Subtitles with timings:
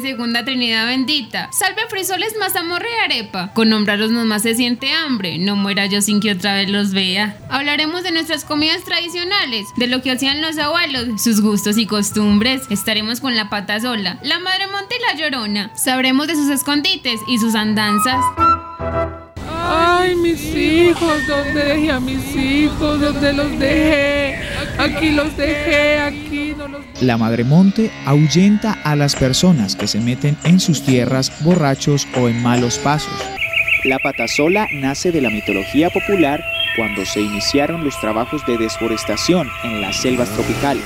[0.00, 1.48] Segunda Trinidad bendita.
[1.52, 3.52] Salve frisoles, mazamorra y arepa.
[3.54, 5.38] Con nombrarlos nomás se siente hambre.
[5.38, 7.36] No muera yo sin que otra vez los vea.
[7.50, 12.62] Hablaremos de nuestras comidas tradicionales, de lo que hacían los abuelos, sus gustos y costumbres.
[12.70, 15.70] Estaremos con la pata sola, la madre monte y la llorona.
[15.76, 18.24] Sabremos de sus escondites y sus andanzas.
[19.70, 23.00] Ay, mis hijos, ¿dónde dejé a mis hijos?
[23.00, 24.38] ¿Dónde los dejé?
[24.78, 26.37] Aquí los dejé, aquí
[27.00, 32.28] La Madre Monte ahuyenta a las personas que se meten en sus tierras borrachos o
[32.28, 33.12] en malos pasos.
[33.84, 36.42] La patasola nace de la mitología popular
[36.76, 40.84] cuando se iniciaron los trabajos de desforestación en las selvas tropicales.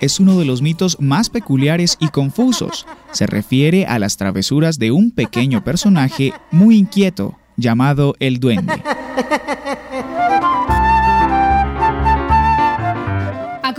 [0.00, 2.86] Es uno de los mitos más peculiares y confusos.
[3.12, 8.82] Se refiere a las travesuras de un pequeño personaje muy inquieto llamado el duende.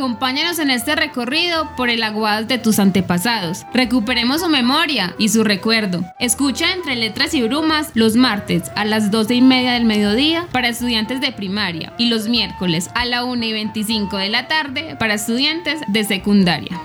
[0.01, 3.67] Acompáñanos en este recorrido por el aguas de tus antepasados.
[3.71, 6.03] Recuperemos su memoria y su recuerdo.
[6.17, 10.69] Escucha entre letras y brumas los martes a las 12 y media del mediodía para
[10.69, 15.13] estudiantes de primaria y los miércoles a la 1 y 25 de la tarde para
[15.13, 16.81] estudiantes de secundaria.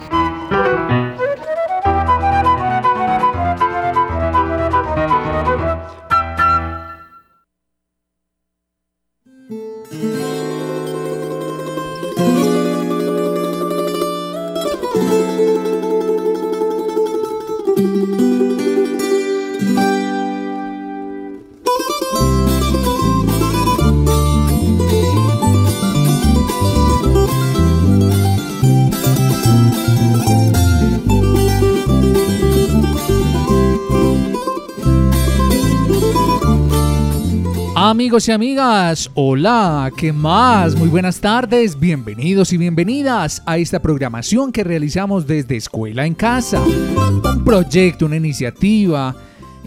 [38.06, 40.76] Amigos y amigas, hola, ¿qué más?
[40.76, 46.62] Muy buenas tardes, bienvenidos y bienvenidas a esta programación que realizamos desde Escuela en Casa.
[46.62, 49.16] Un proyecto, una iniciativa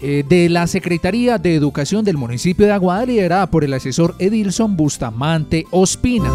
[0.00, 4.74] eh, de la Secretaría de Educación del municipio de Aguada liderada por el asesor Edilson
[4.74, 6.32] Bustamante Ospina.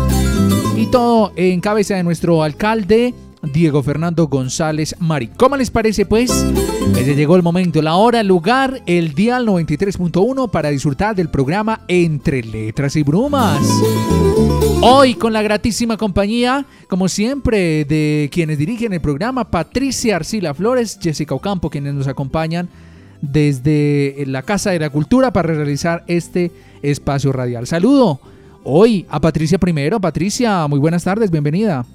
[0.78, 3.16] Y todo en cabeza de nuestro alcalde
[3.52, 5.28] Diego Fernando González Mari.
[5.28, 6.46] ¿Cómo les parece pues?
[6.94, 11.82] Ya llegó el momento, la hora, el lugar, el dial 93.1 para disfrutar del programa
[11.88, 13.62] Entre Letras y Brumas.
[14.82, 21.00] Hoy con la gratísima compañía, como siempre, de quienes dirigen el programa, Patricia Arcila Flores,
[21.02, 22.70] Jessica Ocampo, quienes nos acompañan
[23.22, 26.52] desde la Casa de la Cultura para realizar este
[26.82, 27.68] espacio radial.
[27.68, 28.20] Saludo
[28.64, 30.00] hoy a Patricia primero.
[30.00, 31.86] Patricia, muy buenas tardes, bienvenida.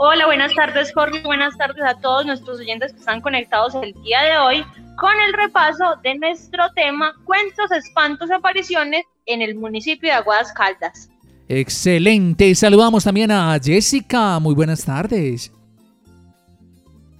[0.00, 4.22] Hola, buenas tardes Jorge, buenas tardes a todos nuestros oyentes que están conectados el día
[4.22, 4.64] de hoy
[4.96, 11.10] con el repaso de nuestro tema Cuentos, Espantos, Apariciones en el municipio de Aguadas Caldas.
[11.48, 15.52] Excelente, saludamos también a Jessica, muy buenas tardes.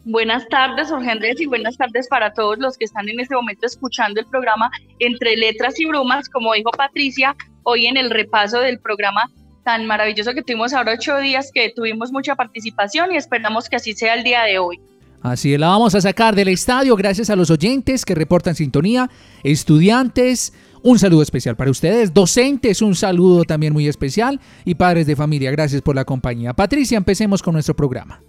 [0.05, 3.67] Buenas tardes, Jorge Andrés, y buenas tardes para todos los que están en este momento
[3.67, 4.71] escuchando el programa
[5.01, 7.35] Entre Letras y Brumas, como dijo Patricia,
[7.65, 9.29] hoy en el repaso del programa
[9.65, 13.93] tan maravilloso que tuvimos ahora ocho días, que tuvimos mucha participación y esperamos que así
[13.95, 14.81] sea el día de hoy.
[15.23, 19.11] Así la vamos a sacar del estadio gracias a los oyentes que reportan sintonía,
[19.43, 20.53] estudiantes,
[20.83, 25.51] un saludo especial para ustedes, docentes, un saludo también muy especial y padres de familia,
[25.51, 26.55] gracias por la compañía.
[26.55, 28.21] Patricia, empecemos con nuestro programa.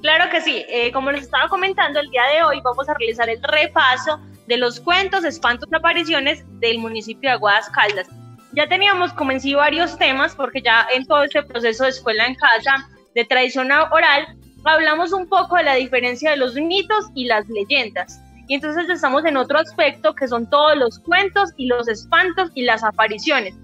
[0.00, 3.28] Claro que sí, eh, como les estaba comentando, el día de hoy vamos a realizar
[3.28, 4.18] el repaso
[4.48, 8.08] de los cuentos, espantos y apariciones del municipio de Aguadas Caldas.
[8.54, 12.26] Ya teníamos como en sí varios temas, porque ya en todo este proceso de escuela
[12.26, 14.26] en casa, de tradición oral,
[14.64, 18.20] hablamos un poco de la diferencia de los mitos y las leyendas.
[18.48, 22.62] Y entonces estamos en otro aspecto que son todos los cuentos y los espantos y
[22.62, 23.54] las apariciones,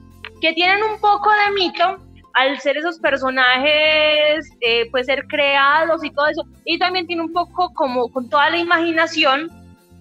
[0.40, 1.98] que tienen un poco de mito
[2.34, 6.44] al ser esos personajes, eh, pues ser creados y todo eso.
[6.64, 9.50] Y también tiene un poco como con toda la imaginación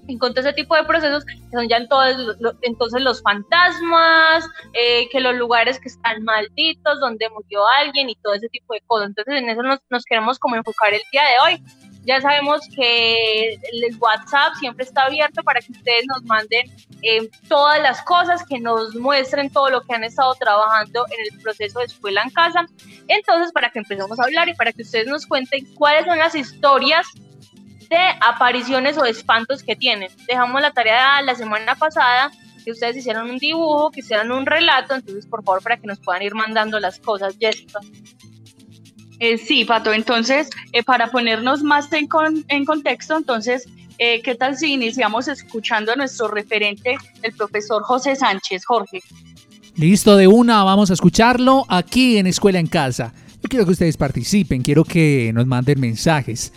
[0.08, 5.80] en a ese tipo de procesos, son ya entonces, los fantasmas, eh, que los lugares
[5.80, 9.10] que están malditos, donde murió alguien y todo ese tipo de cosas.
[9.10, 11.64] Entonces en eso nos, nos queremos como enfocar el día de hoy.
[12.08, 16.72] Ya sabemos que el WhatsApp siempre está abierto para que ustedes nos manden
[17.02, 21.42] eh, todas las cosas, que nos muestren todo lo que han estado trabajando en el
[21.42, 22.66] proceso de escuela en casa.
[23.10, 26.34] Entonces, para que empecemos a hablar y para que ustedes nos cuenten cuáles son las
[26.34, 27.06] historias
[27.90, 30.10] de apariciones o espantos que tienen.
[30.28, 32.32] Dejamos la tarea la semana pasada
[32.68, 36.00] que ustedes hicieron un dibujo, que hicieran un relato, entonces por favor para que nos
[36.00, 37.80] puedan ir mandando las cosas, Jessica.
[39.20, 42.10] Eh, sí, Pato, entonces, eh, para ponernos más en,
[42.50, 48.18] en contexto, entonces, eh, ¿qué tal si iniciamos escuchando a nuestro referente, el profesor José
[48.18, 48.66] Sánchez?
[48.66, 49.02] Jorge.
[49.78, 53.14] Listo, de una, vamos a escucharlo aquí en Escuela en Casa.
[53.42, 56.52] Yo quiero que ustedes participen, quiero que nos manden mensajes.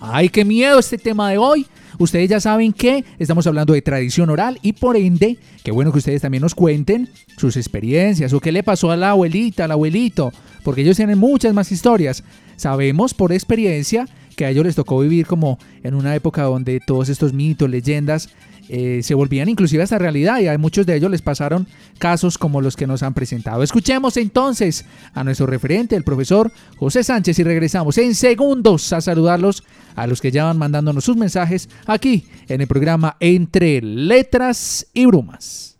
[0.00, 1.66] ¡Ay, qué miedo este tema de hoy!
[1.98, 5.98] Ustedes ya saben que estamos hablando de tradición oral y por ende, qué bueno que
[5.98, 7.08] ustedes también nos cuenten
[7.38, 10.30] sus experiencias o qué le pasó a la abuelita, al abuelito,
[10.62, 12.22] porque ellos tienen muchas más historias.
[12.56, 14.06] Sabemos por experiencia
[14.36, 18.28] que a ellos les tocó vivir como en una época donde todos estos mitos, leyendas,
[18.68, 21.66] eh, se volvían inclusive hasta realidad y a muchos de ellos les pasaron
[21.98, 23.62] casos como los que nos han presentado.
[23.62, 24.84] Escuchemos entonces
[25.14, 29.64] a nuestro referente, el profesor José Sánchez, y regresamos en segundos a saludarlos
[29.94, 35.06] a los que ya van mandándonos sus mensajes aquí en el programa Entre Letras y
[35.06, 35.78] Brumas.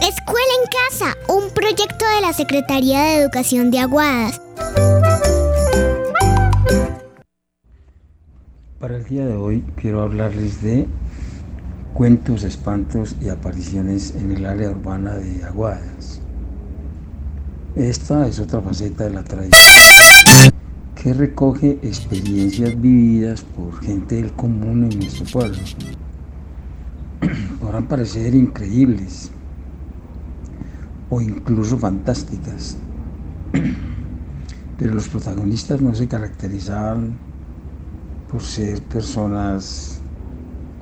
[0.00, 4.40] Escuela en Casa, un proyecto de la Secretaría de Educación de Aguadas.
[8.78, 10.86] Para el día de hoy quiero hablarles de
[11.94, 16.20] cuentos, espantos y apariciones en el área urbana de Aguadas.
[17.74, 20.52] Esta es otra faceta de la tradición
[20.94, 25.58] que recoge experiencias vividas por gente del común en nuestro pueblo.
[27.60, 29.32] Podrán parecer increíbles
[31.10, 32.76] o incluso fantásticas,
[34.78, 37.26] pero los protagonistas no se caracterizaban
[38.30, 40.00] por ser personas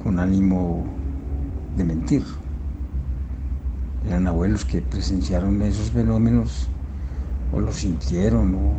[0.03, 0.85] con ánimo
[1.77, 2.25] de mentir.
[4.07, 6.69] Eran abuelos que presenciaron esos fenómenos
[7.53, 8.73] o los sintieron o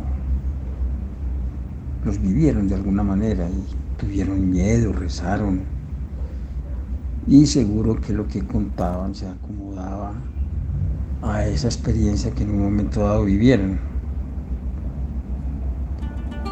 [2.04, 3.64] los vivieron de alguna manera y
[3.98, 5.60] tuvieron miedo, rezaron.
[7.26, 10.12] Y seguro que lo que contaban se acomodaba
[11.22, 13.97] a esa experiencia que en un momento dado vivieron.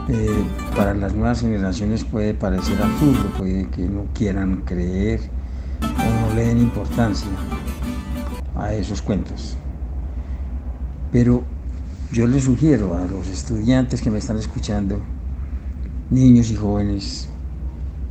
[0.09, 0.45] Eh,
[0.77, 5.21] para las nuevas generaciones puede parecer absurdo, puede que no quieran creer
[5.83, 7.29] o no le den importancia
[8.55, 9.57] a esos cuentos.
[11.11, 11.43] Pero
[12.13, 15.01] yo les sugiero a los estudiantes que me están escuchando,
[16.11, 17.29] niños y jóvenes,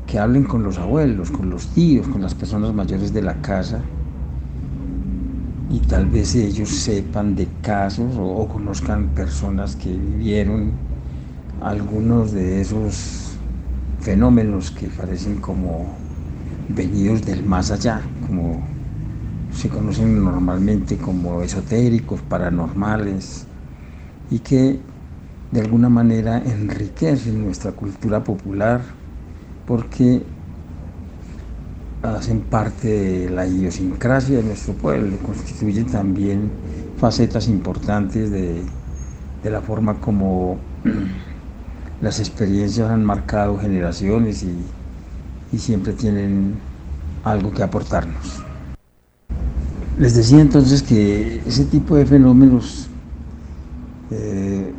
[0.06, 3.80] que hablen con los abuelos, con los tíos, con las personas mayores de la casa
[5.72, 10.74] y tal vez ellos sepan de casos o, o conozcan personas que vivieron
[11.62, 13.38] algunos de esos
[14.02, 15.88] fenómenos que parecen como
[16.70, 18.62] venidos del más allá, como
[19.54, 23.46] se conocen normalmente como esotéricos, paranormales,
[24.30, 24.80] y que
[25.52, 28.82] de alguna manera enriquecen nuestra cultura popular
[29.66, 30.22] porque
[32.02, 36.52] hacen parte de la idiosincrasia de nuestro pueblo, constituyen también
[36.98, 38.62] facetas importantes de,
[39.44, 40.58] de la forma como
[42.06, 46.54] las experiencias han marcado generaciones y, siempre tienen
[47.24, 48.44] algo que aportarnos.
[49.98, 52.90] Les decía entonces que ese tipo de fenómenos
[54.12, 54.72] eh,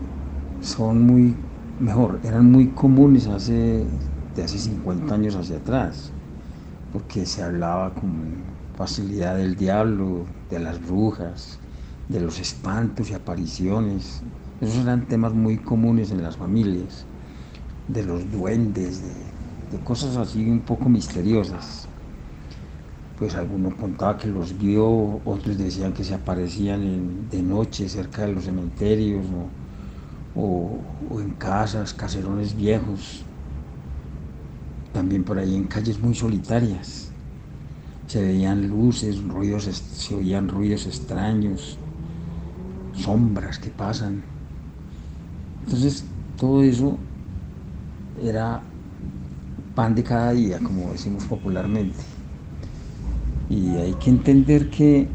[0.60, 1.34] son muy,
[1.80, 3.84] mejor, eran muy comunes hace,
[4.36, 6.12] de hace 50 años hacia atrás,
[6.92, 8.34] porque se hablaba con
[8.76, 11.58] facilidad del diablo, de las brujas,
[12.08, 14.22] de los espantos y apariciones.
[14.60, 17.06] Esos eran temas muy comunes en las familias
[17.88, 21.86] de los duendes, de, cosas así un poco misteriosas.
[23.18, 28.32] Pues algunos contaba que los vio, otros decían que se aparecían de noche cerca de
[28.32, 29.24] los cementerios
[30.34, 30.78] o,
[31.18, 33.22] en casas, caserones viejos,
[34.92, 37.10] también por ahí en calles muy solitarias.
[38.06, 41.78] Se veían luces, ruidos, se oían ruidos extraños,
[42.94, 44.22] sombras que pasan.
[45.64, 46.04] Entonces,
[46.38, 46.98] todo eso
[48.22, 48.62] era
[49.74, 51.96] pan de cada día, como decimos popularmente.
[53.50, 55.08] Y hay que entender que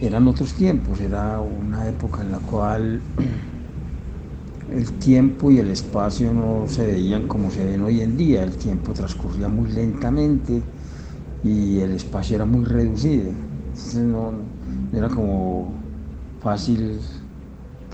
[0.00, 3.00] eran otros tiempos, era una época en la cual
[4.72, 8.56] el tiempo y el espacio no se veían como se ven hoy en día, el
[8.56, 10.62] tiempo transcurría muy lentamente
[11.44, 13.30] y el espacio era muy reducido.
[13.30, 14.32] Entonces no,
[14.92, 15.72] era como
[16.42, 16.98] fácil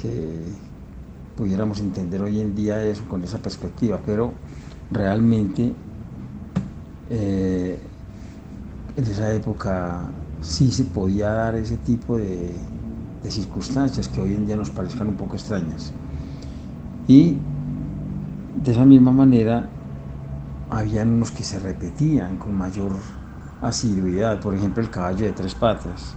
[0.00, 0.67] que
[1.38, 4.32] pudiéramos entender hoy en día eso con esa perspectiva, pero
[4.90, 5.72] realmente
[7.10, 7.78] eh,
[8.96, 10.10] en esa época
[10.42, 12.50] sí se podía dar ese tipo de,
[13.22, 15.92] de circunstancias que hoy en día nos parezcan un poco extrañas.
[17.06, 17.36] Y
[18.64, 19.68] de esa misma manera,
[20.70, 22.96] habían unos que se repetían con mayor
[23.62, 26.16] asiduidad, por ejemplo el caballo de tres patas.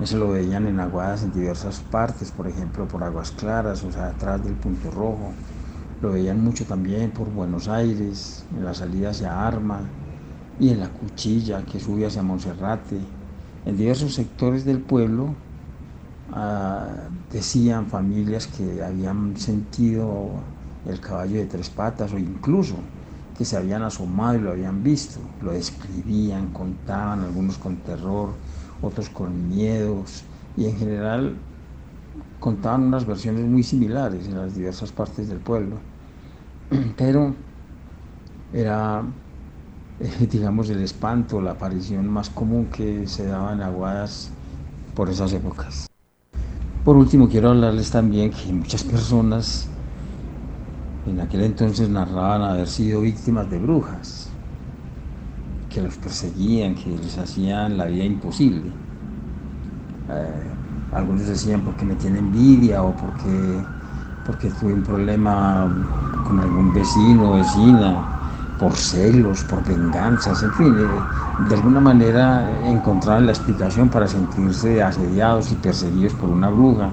[0.00, 4.08] Eso lo veían en aguadas en diversas partes, por ejemplo por Aguas Claras, o sea,
[4.08, 5.32] atrás del Punto Rojo.
[6.00, 9.82] Lo veían mucho también por Buenos Aires, en la salida hacia Arma
[10.58, 12.96] y en la Cuchilla que sube hacia Monserrate.
[13.66, 15.34] En diversos sectores del pueblo
[16.32, 20.30] Ah, decían familias que habían sentido
[20.84, 22.76] el caballo de tres patas o incluso
[23.36, 28.34] que se habían asomado y lo habían visto, lo describían, contaban, algunos con terror,
[28.82, 30.24] otros con miedos.
[30.56, 31.36] Y en general
[32.38, 35.76] contaban unas versiones muy similares en las diversas partes del pueblo,
[36.96, 37.34] pero
[38.52, 39.02] era,
[40.00, 44.30] eh, digamos, el espanto, la aparición más común que se daba en Aguadas
[44.94, 45.86] por esas épocas.
[46.84, 49.68] Por último, quiero hablarles también que muchas personas
[51.06, 54.19] en aquel entonces narraban haber sido víctimas de brujas,
[55.70, 58.70] que los perseguían, que les hacían la vida imposible.
[60.10, 60.50] Eh,
[60.92, 63.62] algunos decían porque me tiene envidia o porque,
[64.26, 65.68] porque tuve un problema
[66.26, 68.04] con algún vecino o vecina
[68.58, 74.82] por celos, por venganzas, en fin, eh, de alguna manera encontrar la explicación para sentirse
[74.82, 76.90] asediados y perseguidos por una bruja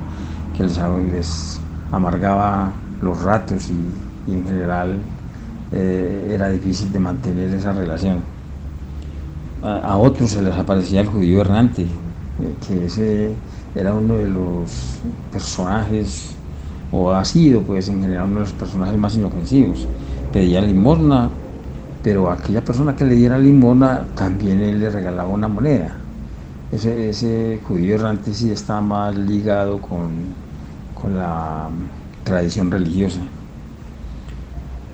[0.55, 1.60] que les,
[1.91, 5.00] amargaba los ratos y, en general
[5.72, 8.37] eh, era difícil de mantener esa relación.
[9.64, 13.36] A, otros se les aparecía el judío errante, eh, que ese
[13.76, 15.00] era uno de los
[15.32, 16.36] personajes,
[16.92, 19.88] o ha sido pues en general uno de los personajes más inofensivos.
[20.32, 21.30] Pedía limosna
[22.08, 25.92] pero aquella persona que le diera limona también él le regalaba una moneda.
[26.72, 30.34] Ese, judío errante sí está más ligado con,
[30.94, 31.68] con la
[32.24, 33.20] tradición religiosa.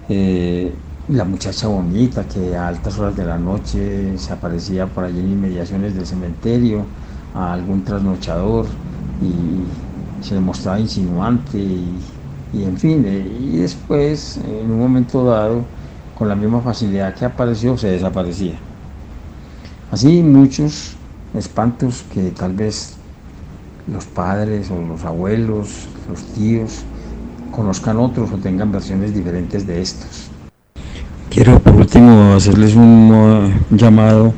[0.10, 0.74] Eh,
[1.10, 5.32] la muchacha bonita que a altas horas de la noche se aparecía por allí en
[5.32, 6.86] inmediaciones del cementerio
[7.36, 8.66] a algún trasnochador
[9.22, 12.00] y se le mostraba insinuante y,
[12.54, 15.66] y en fin, eh, y después en un momento dado
[16.18, 18.56] con la misma facilidad que apareció se desaparecía.
[19.92, 20.96] Así muchos
[21.34, 22.96] espantos que tal vez
[23.88, 26.86] los padres o los abuelos, los tíos,
[27.52, 30.33] conozcan otros o tengan versiones diferentes de estos.
[31.34, 34.36] Quiero por último hacerles un llamado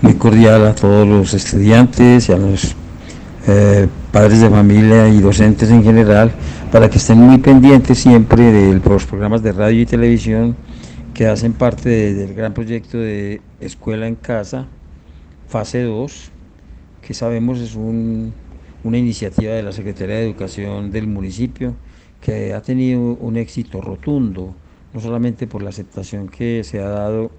[0.00, 2.76] muy cordial a todos los estudiantes y a los
[3.48, 6.30] eh, padres de familia y docentes en general
[6.70, 10.54] para que estén muy pendientes siempre de los programas de radio y televisión
[11.12, 14.68] que hacen parte del gran proyecto de Escuela en Casa,
[15.48, 16.30] fase 2,
[17.02, 21.74] que sabemos es una iniciativa de la Secretaría de Educación del municipio
[22.20, 24.54] que ha tenido un éxito rotundo,
[24.98, 27.30] no solamente por la aceptación que se ha dado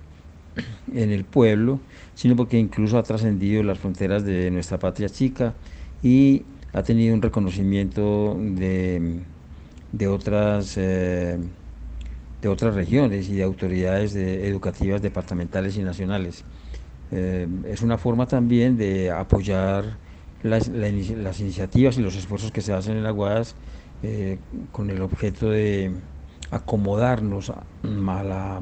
[0.94, 1.82] en el pueblo,
[2.16, 5.54] sino porque incluso ha trascendido las fronteras de nuestra patria chica
[6.02, 9.20] y ha tenido un reconocimiento de,
[9.92, 10.76] de otras...
[10.78, 11.38] Eh,
[12.42, 16.46] de otras regiones y de autoridades educativas departamentales y nacionales.
[17.12, 19.98] Eh, es una forma también de apoyar
[20.42, 23.56] las, iniciativas y los esfuerzos que se hacen en Aguadas
[24.04, 24.38] eh,
[24.72, 25.92] con el objeto de
[26.52, 28.62] acomodarnos a, la,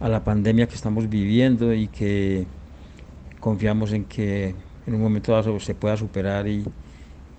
[0.00, 2.46] a la pandemia que estamos viviendo y que
[3.40, 4.54] confiamos en que
[4.86, 6.64] en un momento dado se pueda superar y,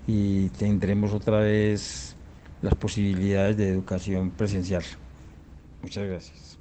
[0.06, 2.16] y tendremos otra vez
[2.62, 4.82] las posibilidades de educación presencial.
[5.82, 6.58] Muchas gracias.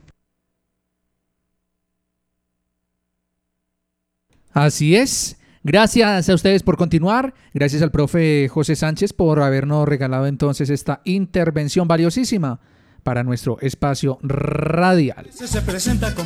[4.52, 5.38] Así es.
[5.64, 11.02] Gracias a ustedes por continuar, gracias al profe José Sánchez por habernos regalado entonces esta
[11.06, 12.60] intervención valiosísima
[13.06, 15.28] para nuestro espacio radial.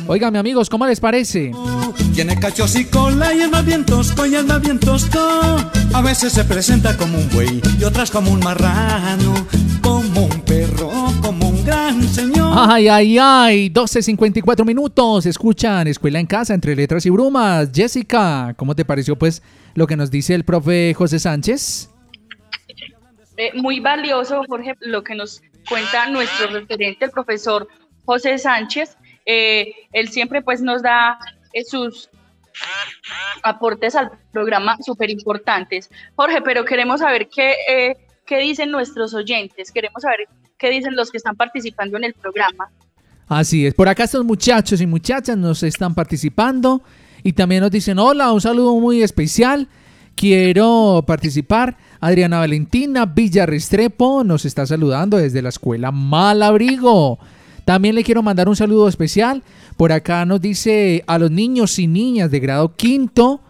[0.06, 1.52] Oigan, amigos, ¿cómo les parece?
[2.14, 5.18] Tiene cachos y cola y es más bien tosco y es más bien tosco.
[5.92, 9.34] A veces se presenta como un buey y otras como un marrano,
[9.82, 12.54] como un perro, como un gran señor.
[12.56, 15.26] Ay, ay, ay, 12.54 minutos.
[15.26, 17.68] Escuchan Escuela en Casa entre letras y brumas.
[17.74, 19.42] Jessica, ¿cómo te pareció pues
[19.74, 21.90] lo que nos dice el profe José Sánchez?
[23.36, 27.68] Eh, muy valioso, Jorge, lo que nos cuenta nuestro referente, el profesor
[28.04, 28.96] José Sánchez.
[29.26, 31.18] Eh, él siempre pues nos da
[31.52, 32.08] eh, sus
[33.42, 35.90] aportes al programa súper importantes.
[36.16, 41.10] Jorge, pero queremos saber qué, eh, qué dicen nuestros oyentes, queremos saber qué dicen los
[41.10, 42.70] que están participando en el programa.
[43.28, 46.82] Así es, por acá estos muchachos y muchachas nos están participando
[47.22, 49.68] y también nos dicen, hola, un saludo muy especial,
[50.16, 51.76] quiero participar.
[52.00, 57.18] Adriana Valentina Villarrestrepo nos está saludando desde la escuela Malabrigo.
[57.66, 59.42] También le quiero mandar un saludo especial.
[59.76, 63.42] Por acá nos dice a los niños y niñas de grado quinto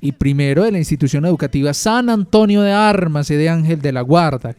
[0.00, 4.56] y primero de la institución educativa San Antonio de Armas de Ángel de la Guarda.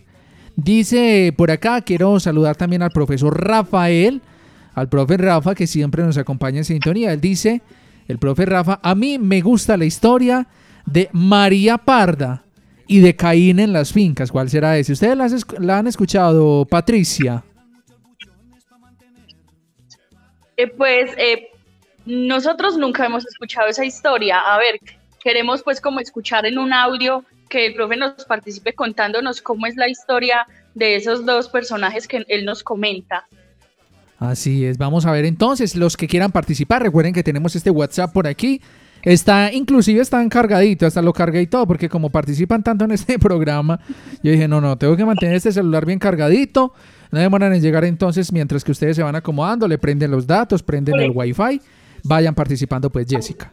[0.56, 4.22] Dice por acá, quiero saludar también al profesor Rafael,
[4.74, 7.12] al profe Rafa que siempre nos acompaña en sintonía.
[7.12, 7.62] Él dice,
[8.08, 10.48] el profe Rafa, a mí me gusta la historia
[10.86, 12.43] de María Parda
[12.88, 14.32] y de Caín en las fincas.
[14.32, 14.94] ¿Cuál será ese?
[14.94, 15.28] ¿Ustedes la,
[15.60, 17.44] la han escuchado, Patricia?
[20.58, 21.50] Eh, pues eh,
[22.06, 24.40] nosotros nunca hemos escuchado esa historia.
[24.40, 24.80] A ver,
[25.24, 29.75] queremos pues como escuchar en un audio que el profe nos participe contándonos cómo es
[29.75, 33.28] la historia de esos dos personajes que él nos comenta.
[34.20, 36.82] Así es, vamos a ver entonces los que quieran participar.
[36.82, 38.62] Recuerden que tenemos este WhatsApp por aquí.
[39.04, 43.20] Está, inclusive está encargadito, hasta lo cargué y todo, porque como participan tanto en este
[43.20, 43.80] programa,
[44.24, 46.74] yo dije, no, no, tengo que mantener este celular bien cargadito.
[47.12, 50.63] No demoran en llegar entonces, mientras que ustedes se van acomodando, le prenden los datos,
[50.63, 51.62] prenden el wifi,
[52.04, 53.52] vayan participando pues Jessica.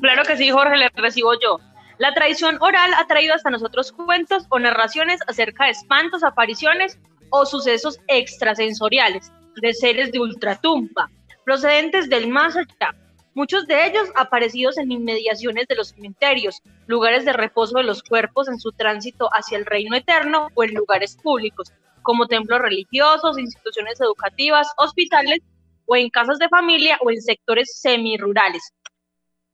[0.00, 1.60] Claro que sí, Jorge, le recibo yo.
[1.98, 6.98] La tradición oral ha traído hasta nosotros cuentos o narraciones acerca de espantos, apariciones
[7.30, 11.10] o sucesos extrasensoriales de seres de ultratumba,
[11.44, 12.94] procedentes del más allá,
[13.34, 18.48] muchos de ellos aparecidos en inmediaciones de los cementerios, lugares de reposo de los cuerpos
[18.48, 24.00] en su tránsito hacia el reino eterno o en lugares públicos, como templos religiosos, instituciones
[24.00, 25.40] educativas, hospitales
[25.86, 28.72] o en casas de familia o en sectores semirurales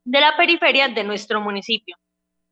[0.04, 1.96] de la periferia de nuestro municipio.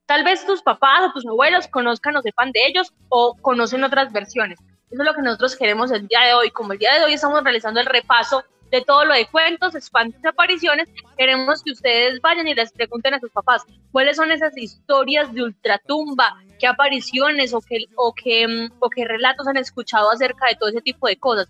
[0.07, 4.13] Tal vez tus papás o tus abuelos conozcan o sepan de ellos o conocen otras
[4.13, 4.59] versiones.
[4.91, 6.51] Eso es lo que nosotros queremos el día de hoy.
[6.51, 10.21] Como el día de hoy estamos realizando el repaso de todo lo de cuentos, espantos
[10.23, 14.57] y apariciones, queremos que ustedes vayan y les pregunten a sus papás cuáles son esas
[14.57, 20.11] historias de ultratumba, qué apariciones o qué, o qué, mm, o qué relatos han escuchado
[20.11, 21.49] acerca de todo ese tipo de cosas.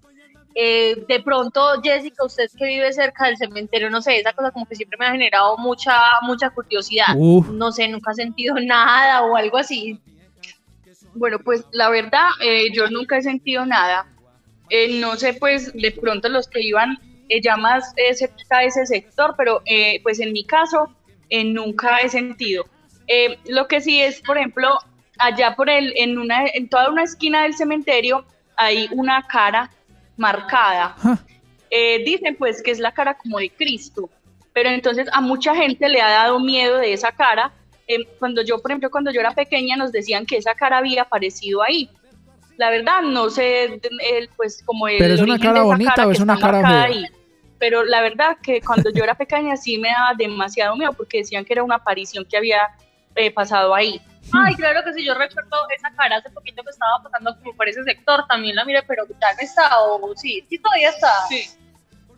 [0.54, 4.66] Eh, de pronto, Jessica, usted que vive cerca del cementerio, no sé, esa cosa como
[4.66, 7.14] que siempre me ha generado mucha, mucha curiosidad.
[7.14, 10.00] No sé, nunca he sentido nada o algo así.
[11.14, 14.06] Bueno, pues la verdad, eh, yo nunca he sentido nada.
[14.70, 18.66] Eh, no sé, pues de pronto los que iban eh, ya más eh, cerca de
[18.66, 20.88] ese sector, pero eh, pues en mi caso
[21.28, 22.64] eh, nunca he sentido.
[23.46, 24.78] lo que sí es, por ejemplo,
[25.18, 28.24] allá por el, en, una, en toda una esquina del cementerio
[28.56, 29.70] hay una cara
[30.16, 30.96] marcada.
[32.04, 34.08] dicen pues que es la cara como de Cristo,
[34.52, 37.52] pero entonces a mucha gente le ha dado miedo de esa cara.
[38.18, 41.62] cuando yo, por ejemplo, cuando yo era pequeña nos decían que esa cara había aparecido
[41.62, 41.90] ahí.
[42.58, 44.98] La verdad, no sé, el, pues como el.
[44.98, 47.08] Pero es una cara bonita o es una cara fea.
[47.58, 51.44] Pero la verdad que cuando yo era pequeña sí me daba demasiado miedo porque decían
[51.44, 52.68] que era una aparición que había
[53.14, 54.00] eh, pasado ahí.
[54.32, 57.68] Ay, claro que sí, yo recuerdo esa cara hace poquito que estaba pasando como por
[57.68, 61.10] ese sector, también la miré, pero ya no está, o sí, sí todavía está.
[61.28, 61.44] Sí.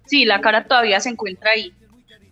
[0.07, 1.72] sí, la cara todavía se encuentra ahí.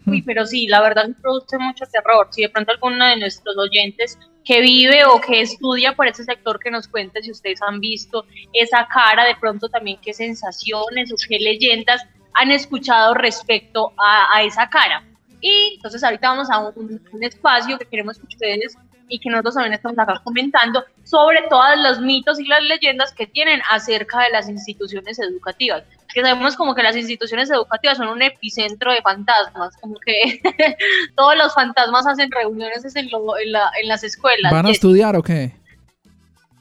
[0.06, 2.28] Uy, pero sí, la verdad me produce mucho terror.
[2.30, 6.58] Si de pronto alguno de nuestros oyentes que vive o que estudia por ese sector
[6.58, 11.16] que nos cuente si ustedes han visto esa cara, de pronto también qué sensaciones o
[11.28, 12.02] qué leyendas
[12.38, 15.02] han escuchado respecto a, esa cara.
[15.40, 18.76] Y entonces ahorita vamos a un, espacio que queremos que ustedes
[19.08, 23.26] y que nosotros también estamos acá comentando sobre todos los mitos y las leyendas que
[23.26, 25.84] tienen acerca de las instituciones educativas.
[26.12, 30.40] Que sabemos como que las instituciones educativas son un epicentro de fantasmas, como que
[31.16, 34.52] todos los fantasmas hacen reuniones en, en, las escuelas.
[34.52, 35.54] ¿Van a estudiar o qué?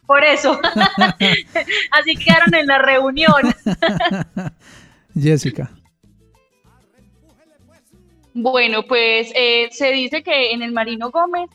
[0.06, 0.60] Por eso.
[1.92, 3.42] Así quedaron en la reunión.
[5.20, 5.72] Jessica.
[8.34, 11.50] Bueno, pues eh, se dice que en el Marino Gómez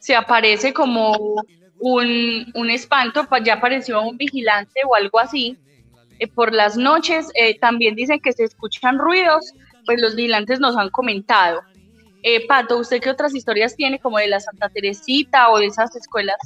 [0.00, 1.44] se aparece como
[1.78, 5.56] un, un espanto, ya apareció un vigilante o algo así.
[6.18, 9.52] Eh, por las noches eh, también dicen que se escuchan ruidos,
[9.86, 11.60] pues los vigilantes nos han comentado.
[12.48, 16.36] Pato, ¿usted qué otras historias tiene como de la Santa Teresita o de esas escuelas?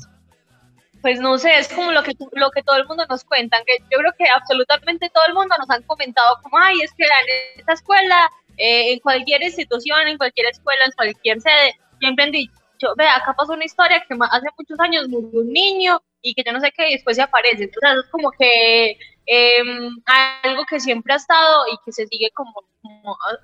[1.02, 3.78] Pues no sé, es como lo que, lo que todo el mundo nos cuenta, que
[3.90, 7.58] yo creo que absolutamente todo el mundo nos han comentado como, ay, es que en
[7.58, 12.94] esta escuela eh, en cualquier institución, en cualquier escuela, en cualquier sede, siempre han dicho,
[12.96, 16.52] ve, acá pasó una historia que hace muchos años murió un niño y que yo
[16.52, 17.64] no sé qué, y después se aparece.
[17.64, 19.96] Entonces es como que em,
[20.44, 22.52] algo que siempre ha estado y que se sigue como,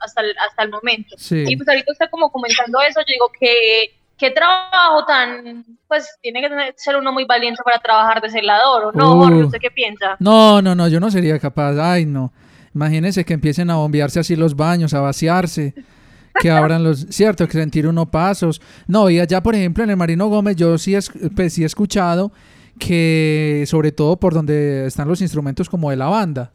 [0.01, 1.17] hasta, el, hasta el momento.
[1.31, 6.41] Y pues ahorita está como comentando eso, yo digo que qué trabajo tan, pues tiene
[6.41, 9.21] que ser uno muy valiente para trabajar de celador, ¿o no?
[9.21, 10.17] Uh, ¿Usted qué piensa?
[10.19, 12.33] No, no, no, yo no sería capaz, ay, no.
[12.75, 15.75] Imagínense que empiecen a bombearse así los baños, a vaciarse,
[16.41, 18.61] que abran los, cierto, que sentir uno pasos.
[18.87, 20.97] No, y allá, por ejemplo, en el Marino Gómez, yo sí,
[21.35, 22.33] pues, sí he escuchado
[22.79, 26.53] que, sobre todo por donde están los instrumentos como de la banda,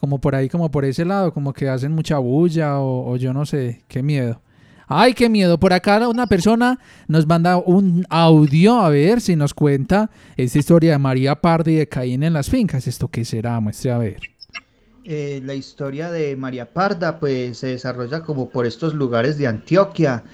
[0.00, 3.46] como por ahí, como por ese lado, como que hacen mucha bulla o, yo no
[3.46, 4.40] sé, qué miedo.
[4.88, 5.60] Ay, qué miedo.
[5.60, 10.92] Por acá una persona nos manda un audio a ver si nos cuenta esta historia
[10.92, 12.86] de María Pardi y de Caín en las fincas.
[12.86, 13.60] ¿Esto qué será?
[13.60, 14.16] Muestre a ver.
[15.04, 20.24] Eh, la historia de María Parda pues se desarrolla como por estos lugares de Antioquia.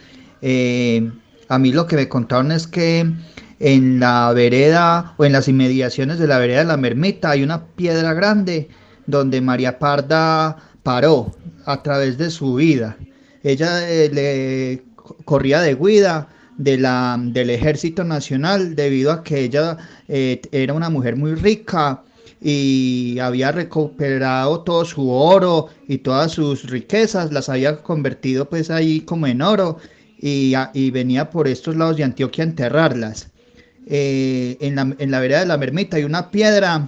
[0.41, 1.11] Eh,
[1.49, 3.11] a mí lo que me contaron es que
[3.59, 7.67] en la vereda o en las inmediaciones de la vereda de la Mermita hay una
[7.67, 8.69] piedra grande
[9.07, 11.33] donde María Parda paró
[11.67, 12.97] a través de su vida.
[13.45, 14.83] Ella eh, le
[15.25, 19.77] corría de guida de la, del ejército nacional debido a que ella
[20.09, 22.03] era una mujer muy rica
[22.41, 29.01] y había recuperado todo su oro y todas sus riquezas, las había convertido pues ahí
[29.01, 29.79] como en oro
[30.19, 33.29] y, venía por estos lados de Antioquia a enterrarlas.
[33.87, 36.87] Eh, en, la, en la vereda de la Mermita hay una piedra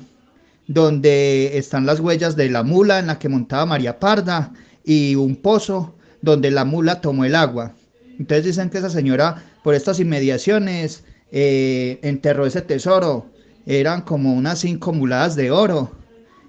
[0.66, 4.52] donde están las huellas de la mula en la que montaba María Parda
[4.84, 5.95] y un pozo
[6.26, 7.72] donde la mula tomó el agua.
[8.18, 13.26] Entonces dicen que esa señora por estas inmediaciones eh, enterró ese tesoro
[13.64, 15.90] eran como unas cinco muladas de oro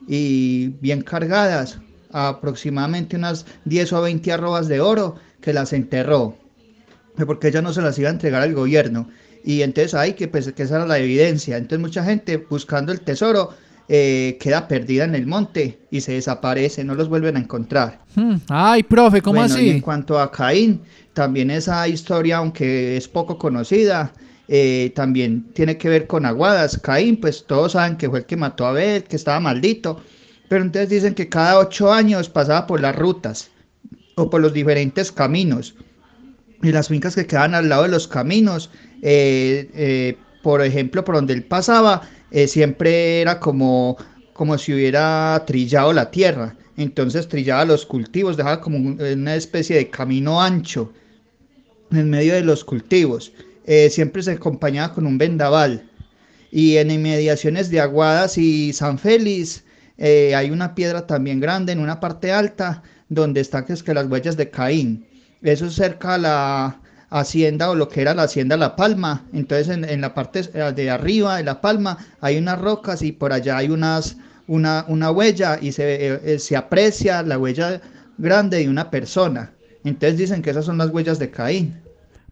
[0.07, 1.79] y bien cargadas,
[2.11, 6.37] aproximadamente unas 10 o 20 arrobas de oro que las enterró,
[7.25, 9.09] porque ella no se las iba a entregar al gobierno.
[9.43, 11.57] Y entonces ahí que, pues, que esa era la evidencia.
[11.57, 13.51] Entonces mucha gente buscando el tesoro
[13.89, 17.99] eh, queda perdida en el monte y se desaparece, no los vuelven a encontrar.
[18.15, 18.35] Hmm.
[18.49, 19.69] Ay, profe, ¿cómo así?
[19.69, 20.81] en cuanto a Caín,
[21.13, 24.13] también esa historia, aunque es poco conocida,
[24.47, 26.79] eh, también tiene que ver con Aguadas.
[26.81, 30.01] Caín, pues todos saben que fue el que mató a Abel, que estaba maldito.
[30.47, 33.51] Pero entonces dicen que cada ocho años pasaba por las rutas
[34.15, 35.75] o por los diferentes caminos.
[36.63, 38.69] Y las fincas que quedaban al lado de los caminos,
[39.01, 42.01] eh, eh, por ejemplo, por donde él pasaba,
[42.47, 43.97] siempre era como,
[44.33, 46.55] como si hubiera trillado la tierra.
[46.77, 50.93] Entonces trillaba los cultivos, dejaba como una especie de camino ancho
[51.91, 53.31] en medio de los cultivos.
[53.65, 55.89] Eh, siempre se acompañaba con un vendaval.
[56.51, 59.63] Y en inmediaciones de Aguadas y San Félix
[59.97, 64.07] eh, hay una piedra también grande en una parte alta donde están es que las
[64.07, 65.05] huellas de Caín.
[65.41, 69.25] Eso es cerca a la hacienda o lo que era la hacienda La Palma.
[69.33, 73.33] Entonces en, la parte eh, de arriba de La Palma hay unas rocas y por
[73.33, 74.17] allá hay unas,
[74.47, 77.81] una, una huella y se, se aprecia la huella
[78.17, 79.53] grande de una persona.
[79.83, 81.81] Entonces dicen que esas son las huellas de Caín.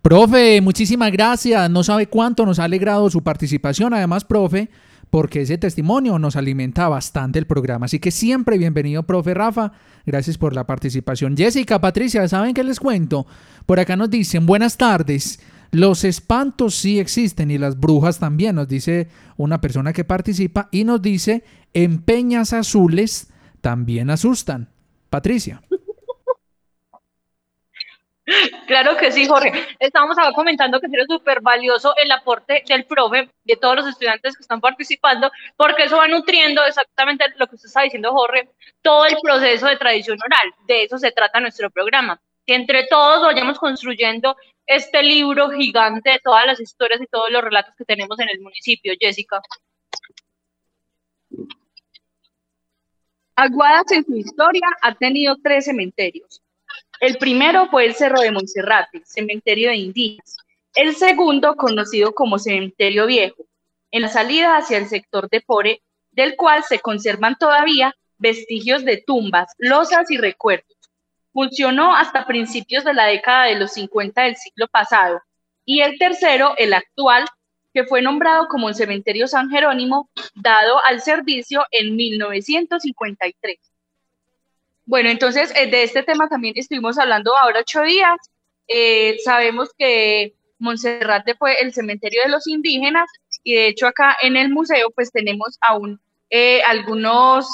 [0.02, 1.70] Profe, muchísimas gracias.
[1.70, 3.94] No sabe cuánto nos ha alegrado su participación.
[3.94, 4.70] Además, profe,
[5.16, 7.86] porque ese testimonio nos alimenta bastante el programa.
[7.86, 9.72] Así que siempre bienvenido, profe Rafa.
[10.06, 11.38] Gracias por la participación.
[11.38, 13.26] Jessica, Patricia, ¿saben qué les cuento?
[13.66, 15.40] Por acá nos dicen, buenas tardes.
[15.72, 20.84] Los espantos sí existen y las brujas también, nos dice una persona que participa y
[20.84, 23.30] nos dice, en peñas azules
[23.62, 24.68] también asustan.
[25.10, 25.62] Patricia.
[28.68, 29.52] Claro que sí, Jorge.
[29.80, 34.42] Estábamos comentando que sería súper valioso el aporte del profe, de todos los estudiantes que
[34.42, 38.50] están participando, porque eso va nutriendo exactamente lo que usted está diciendo, Jorge,
[38.82, 40.54] todo el proceso de tradición oral.
[40.66, 42.20] De eso se trata nuestro programa.
[42.48, 44.36] Que entre todos vayamos construyendo
[44.66, 48.40] este libro gigante de todas las historias y todos los relatos que tenemos en el
[48.40, 48.94] municipio.
[49.00, 49.42] Jessica.
[53.36, 56.42] Aguadas en su historia ha tenido tres cementerios
[57.06, 60.38] el primero fue el Cerro de Monserrate, cementerio de indígenas.
[60.74, 63.46] El segundo, conocido como Cementerio Viejo,
[63.92, 69.04] en la salida hacia el sector de Pore, del cual se conservan todavía vestigios de
[69.06, 70.66] tumbas, losas y recuerdos.
[71.32, 75.22] funcionó hasta principios de la década de los 50 del siglo pasado.
[75.64, 77.26] Y el tercero, el actual,
[77.72, 83.60] que fue nombrado como el Cementerio San Jerónimo, dado al servicio en 1953.
[84.86, 88.18] Bueno, entonces eh, de este tema también estuvimos hablando ahora ocho días.
[88.68, 93.10] Eh, sabemos que Monserrate fue el cementerio de los indígenas
[93.44, 97.48] y de hecho acá en el museo pues tenemos aún eh, algunos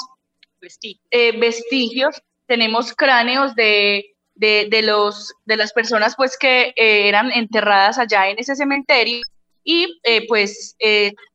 [0.60, 8.38] vestigios, tenemos cráneos de, de, los, de las personas pues que eran enterradas allá en
[8.38, 9.22] ese cementerio
[9.64, 10.76] y pues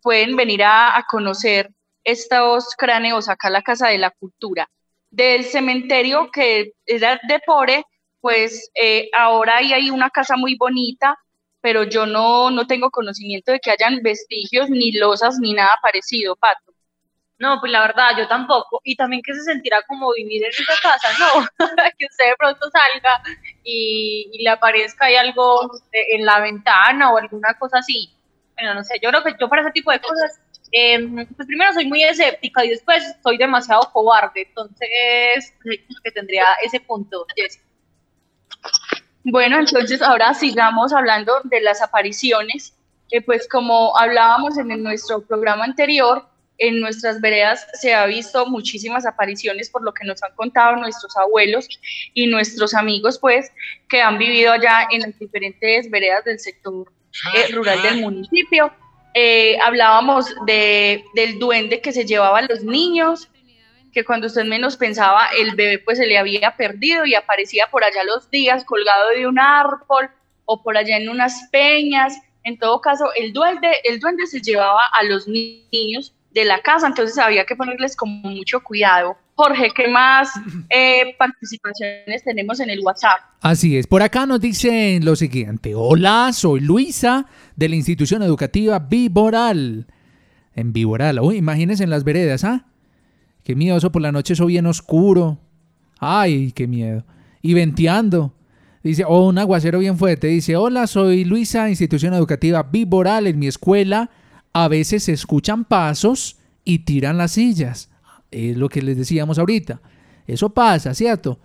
[0.01, 1.69] pueden venir a, a conocer
[2.03, 4.69] estos cráneos acá a la Casa de la Cultura
[5.17, 7.83] del cementerio que era de Pore,
[8.21, 11.17] pues eh, ahora hay, hay una casa muy bonita,
[11.59, 16.35] pero yo no, no tengo conocimiento de que hayan vestigios, ni losas, ni nada parecido,
[16.35, 16.71] Pato.
[17.39, 18.79] No, pues la verdad, yo tampoco.
[18.83, 21.47] Y también que se sentirá como vivir en esa casa, ¿no?
[21.97, 23.21] que usted de pronto salga
[23.63, 28.11] y, y, le aparezca ahí algo en la ventana o alguna cosa así.
[28.53, 30.39] Bueno, no sé, yo creo que yo para ese tipo de cosas
[30.71, 35.53] Em, pues primero soy muy escéptica y después soy demasiado cobarde, entonces
[36.03, 37.25] que tendría ese punto,
[39.23, 42.73] Bueno, entonces ahora sigamos hablando de las apariciones,
[43.25, 46.27] pues como hablábamos en nuestro programa anterior,
[46.57, 51.15] en nuestras veredas se ha visto muchísimas apariciones por lo que nos han contado nuestros
[51.15, 51.67] abuelos
[52.13, 53.51] y nuestros amigos, pues,
[53.87, 56.91] que han vivido allá en las diferentes veredas del sector
[57.35, 58.73] eh, rural del municipio.
[59.19, 63.27] Eh, hablábamos de, del duende que se llevaba a los niños,
[63.91, 67.83] que cuando usted menos pensaba el bebé pues se le había perdido y aparecía por
[67.83, 70.11] allá los días colgado de un árbol
[70.45, 72.15] o por allá en unas peñas.
[72.43, 76.85] En todo caso, el duende, el duende se llevaba a los niños de la casa,
[76.85, 79.17] entonces había que ponerles como mucho cuidado.
[79.33, 80.29] Jorge, ¿qué más
[80.69, 83.19] eh, participaciones tenemos en el WhatsApp?
[83.41, 85.73] Así es, por acá nos dicen lo siguiente.
[85.73, 87.25] Hola, soy Luisa
[87.57, 89.87] de la institución educativa Viboral.
[90.55, 92.65] En Viboral, uy, imagínense en las veredas, ¿ah?
[93.43, 95.39] Qué miedo eso por la noche, eso bien oscuro.
[95.99, 97.03] Ay, qué miedo.
[97.41, 98.33] Y venteando.
[98.83, 100.27] Dice, o oh, un aguacero bien fuerte.
[100.27, 103.27] Dice, hola, soy Luisa, institución educativa Viboral.
[103.27, 104.09] En mi escuela
[104.53, 107.89] a veces se escuchan pasos y tiran las sillas.
[108.31, 109.81] Es lo que les decíamos ahorita.
[110.25, 111.39] Eso pasa, ¿cierto?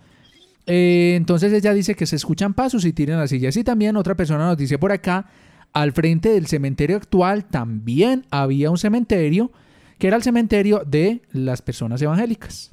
[0.65, 3.55] Eh, entonces ella dice que se escuchan pasos y tiran las sillas.
[3.57, 5.25] Y también otra persona nos dice por acá
[5.73, 9.51] al frente del cementerio actual también había un cementerio
[9.99, 12.71] que era el cementerio de las personas evangélicas.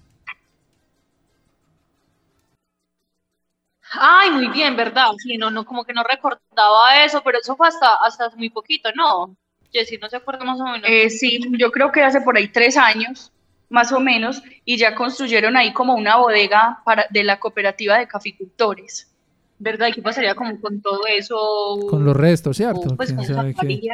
[3.93, 5.13] Ay, muy bien, ¿verdad?
[5.19, 8.91] Sí, no, no, como que no recordaba eso, pero eso fue hasta, hasta muy poquito,
[8.95, 9.37] ¿no?
[9.73, 10.89] Jessy, ¿no se acuerda más o menos?
[10.89, 13.33] Eh, sí, yo creo que hace por ahí tres años,
[13.69, 18.07] más o menos, y ya construyeron ahí como una bodega para, de la cooperativa de
[18.07, 19.10] caficultores.
[19.61, 19.88] ¿Verdad?
[19.88, 21.79] ¿Y qué pasaría como con todo eso?
[21.88, 22.96] Con los restos, ¿cierto?
[22.96, 23.44] Pues con esa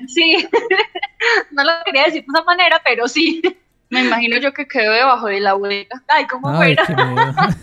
[0.06, 0.48] Sí,
[1.50, 3.42] no lo quería decir de esa manera, pero sí.
[3.90, 6.02] Me imagino yo que quedó debajo de la bodega.
[6.08, 6.84] Ay, ¿cómo fuera?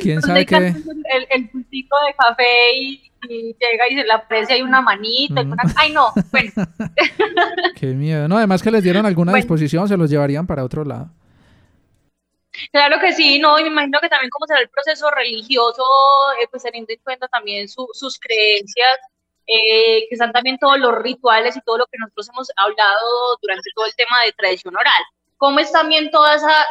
[0.00, 0.56] ¿Quién sabe qué?
[0.56, 5.42] El, el pultico de café y, llega y se le aprecia y una manita.
[5.42, 5.62] una...
[5.76, 6.52] Ay, no, bueno.
[7.76, 8.26] qué miedo.
[8.26, 11.10] No, además que les dieron alguna disposición, se los llevarían para otro lado.
[12.72, 15.82] Claro que sí, no, y me imagino que también como será el proceso religioso,
[16.40, 18.98] eh, pues teniendo en cuenta también sus creencias,
[19.46, 23.68] eh, que están también todos los rituales y todo lo que nosotros hemos hablado durante
[23.74, 25.02] todo el tema de tradición oral.
[25.36, 26.66] ¿Cómo es también toda esa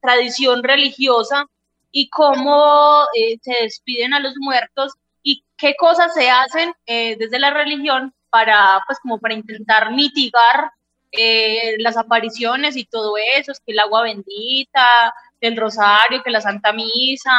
[0.00, 1.44] tradición religiosa
[1.92, 7.50] y cómo eh, se despiden a los muertos y qué cosas se hacen desde la
[7.50, 10.70] religión para, pues como para intentar mitigar
[11.12, 16.40] eh, las apariciones y todo eso, es que el agua bendita, el rosario, que la
[16.40, 17.32] Santa Misa,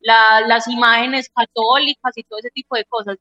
[0.00, 3.16] las imágenes católicas y todo ese tipo de cosas.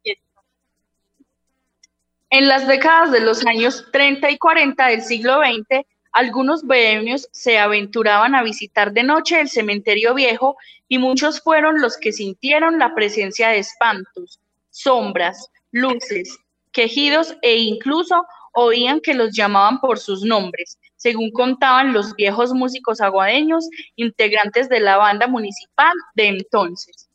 [2.30, 7.58] En las décadas de los años 30 y 40 del siglo XX, algunos bohemios se
[7.58, 12.94] aventuraban a visitar de noche el cementerio viejo y muchos fueron los que sintieron la
[12.94, 14.40] presencia de espantos,
[14.70, 16.38] sombras, luces,
[16.72, 23.02] quejidos e incluso oían que los llamaban por sus nombres, según contaban los viejos músicos
[23.02, 27.10] aguadeños, integrantes de la banda municipal de entonces.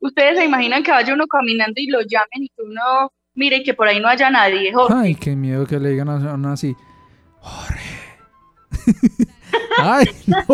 [0.00, 3.74] Ustedes se imaginan que vaya uno caminando y lo llamen y que uno mire que
[3.74, 6.74] por ahí no haya nadie, Ay, qué miedo que le digan a uno así.
[7.40, 7.98] Jorge.
[9.78, 10.44] Ay, no.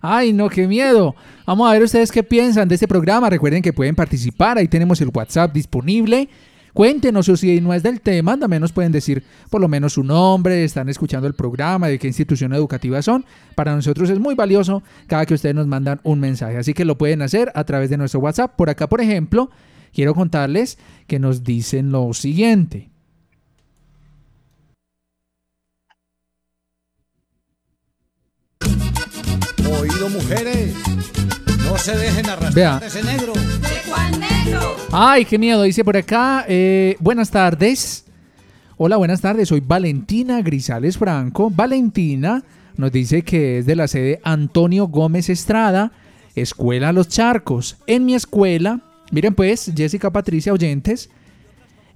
[0.00, 1.14] Ay, no, qué miedo.
[1.46, 3.30] Vamos a ver ustedes qué piensan de este programa.
[3.30, 4.58] Recuerden que pueden participar.
[4.58, 6.28] Ahí tenemos el WhatsApp disponible
[6.74, 10.02] Cuéntenos o si no es del tema, también nos pueden decir por lo menos su
[10.02, 13.24] nombre, están escuchando el programa, de qué institución educativa son.
[13.54, 16.98] Para nosotros es muy valioso cada que ustedes nos mandan un mensaje, así que lo
[16.98, 18.56] pueden hacer a través de nuestro WhatsApp.
[18.56, 19.50] Por acá, por ejemplo,
[19.92, 22.90] quiero contarles que nos dicen lo siguiente.
[29.80, 30.74] Oído mujeres,
[31.64, 32.78] no se dejen arrastrar Vea.
[32.80, 33.32] de ese negro.
[34.92, 36.44] Ay, qué miedo, dice por acá.
[36.48, 38.04] eh, buenas tardes.
[38.76, 39.48] Hola, buenas tardes.
[39.48, 41.50] Soy Valentina Grisales Franco.
[41.50, 42.44] Valentina
[42.76, 45.92] nos dice que es de la sede Antonio Gómez Estrada,
[46.34, 47.76] Escuela Los Charcos.
[47.86, 51.10] En mi escuela, miren pues, Jessica Patricia Oyentes,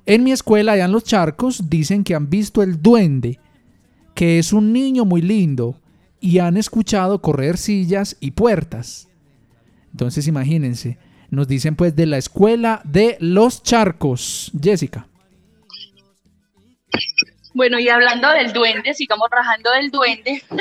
[0.07, 3.39] en mi escuela allá en Los Charcos dicen que han visto el duende,
[4.15, 5.77] que es un niño muy lindo,
[6.21, 9.09] y han escuchado correr sillas y puertas.
[9.93, 10.97] Entonces imagínense,
[11.31, 14.51] nos dicen pues de la escuela de los charcos.
[14.61, 15.07] Jessica.
[17.55, 20.43] Bueno, y hablando del duende, sigamos rajando del duende.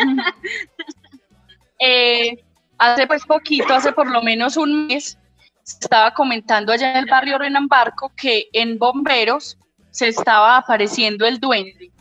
[1.79, 2.43] Eh,
[2.79, 5.19] hace pues poquito, hace por lo menos un mes,
[5.61, 9.59] se estaba comentando allá en el barrio Renambarco que en bomberos
[9.91, 11.91] se estaba apareciendo el duende.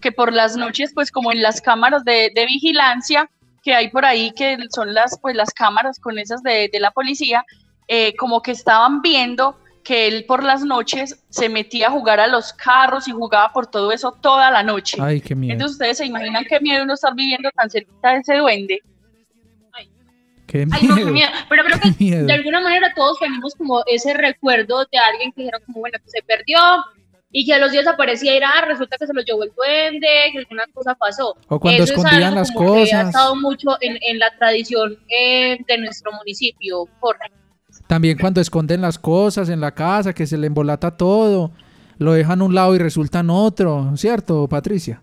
[0.00, 3.30] Que por las noches, pues como en las cámaras de, de vigilancia
[3.62, 6.90] que hay por ahí, que son las, pues, las cámaras con esas de, de la
[6.90, 7.44] policía,
[7.88, 12.26] eh, como que estaban viendo que él por las noches se metía a jugar a
[12.26, 14.96] los carros y jugaba por todo eso toda la noche.
[15.00, 15.52] Ay, qué miedo.
[15.52, 18.80] Entonces ustedes se imaginan qué miedo uno estar viviendo tan cerquita de ese duende.
[20.46, 21.30] Qué Ay, no, qué miedo.
[21.48, 25.62] Pero creo que de alguna manera todos tenemos como ese recuerdo de alguien que dijeron
[25.66, 26.58] como, bueno, que se perdió
[27.30, 29.52] y que a los días aparecía y era, ah, resulta que se lo llevó el
[29.56, 31.36] duende, que alguna cosa pasó.
[31.48, 33.06] O cuando Eso escondían las como que ha cosas.
[33.08, 37.32] estado mucho en, en la tradición eh, de nuestro municipio, Jorge.
[37.86, 41.52] También cuando esconden las cosas en la casa, que se le embolata todo,
[41.98, 45.02] lo dejan un lado y resultan otro, ¿cierto, Patricia?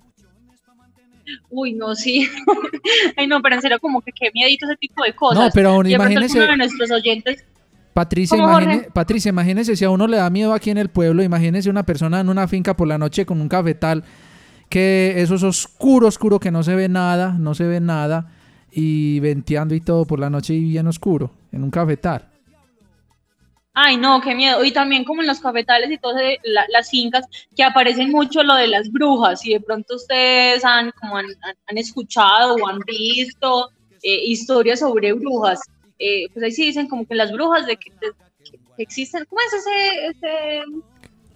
[1.50, 2.28] Uy, no, sí.
[3.18, 5.46] Ay, no, pero en serio, como que qué miedito ese tipo de cosas.
[5.46, 7.46] No, pero aún imagínese- de nuestros oyentes
[7.94, 8.88] Patricia, ¿Cómo, imagine-?
[8.94, 12.22] Patricia, imagínese si a uno le da miedo aquí en el pueblo, imagínese una persona
[12.22, 14.04] en una finca por la noche con un cafetal,
[14.70, 18.32] que eso es oscuro, oscuro, que no se ve nada, no se ve nada,
[18.72, 22.30] y venteando y todo por la noche y bien oscuro, en un cafetal.
[23.74, 24.64] Ay, no, qué miedo.
[24.66, 28.56] Y también como en los cafetales y todas la- las fincas, que aparecen mucho lo
[28.56, 29.46] de las brujas.
[29.46, 31.28] Y de pronto ustedes han, como han,
[31.78, 33.70] escuchado o han visto
[34.04, 35.62] eh, historias sobre brujas.
[36.00, 38.12] Eh, pues ahí sí dicen como que las brujas de que, de-
[38.76, 39.24] que existen.
[39.30, 40.06] ¿Cómo es ese?
[40.08, 40.64] ese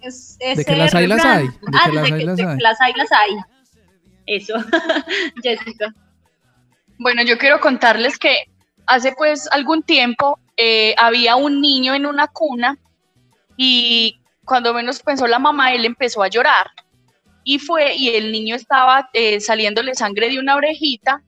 [0.02, 1.38] es- De ese que las hay, las refrán?
[1.38, 2.58] hay, de Ah, que las de hay, que- las de que hay.
[2.60, 3.36] las hay, las hay.
[4.26, 4.56] Eso,
[5.44, 5.94] Jessica.
[6.98, 8.46] Bueno, yo quiero contarles que
[8.88, 12.78] hace pues algún tiempo eh, había un niño en una cuna
[13.58, 16.68] y cuando menos pensó la mamá, él empezó a llorar.
[17.44, 21.22] Y fue, y el niño estaba eh, saliéndole sangre de una orejita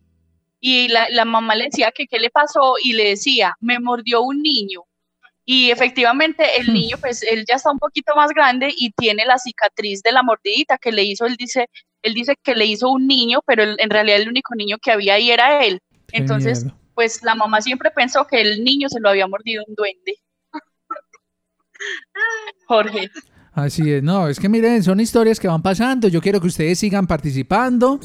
[0.59, 4.21] y la, la mamá le decía que qué le pasó y le decía, me mordió
[4.21, 4.81] un niño.
[5.45, 9.37] Y efectivamente el niño, pues él ya está un poquito más grande y tiene la
[9.37, 11.69] cicatriz de la mordidita que le hizo, él dice,
[12.01, 14.91] él dice que le hizo un niño, pero él- en realidad el único niño que
[14.91, 15.79] había ahí era él.
[16.11, 16.63] Entonces.
[16.97, 20.15] Pues la mamá siempre pensó que el niño se lo había mordido un duende.
[22.67, 23.11] Jorge.
[23.53, 26.79] Así es, no, es que miren, son historias que van pasando, yo quiero que ustedes
[26.79, 27.99] sigan participando.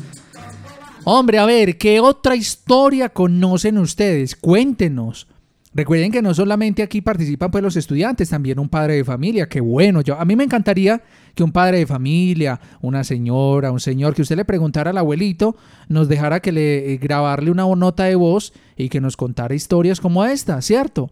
[1.04, 4.36] Hombre, a ver, ¿qué otra historia conocen ustedes?
[4.36, 5.26] Cuéntenos.
[5.74, 9.60] Recuerden que no solamente aquí participan pues los estudiantes, también un padre de familia, qué
[9.60, 10.02] bueno.
[10.02, 11.02] Yo, a mí me encantaría
[11.34, 15.56] que un padre de familia, una señora, un señor, que usted le preguntara al abuelito,
[15.88, 19.98] nos dejara que le eh, grabarle una nota de voz y que nos contara historias
[19.98, 21.10] como esta, ¿cierto?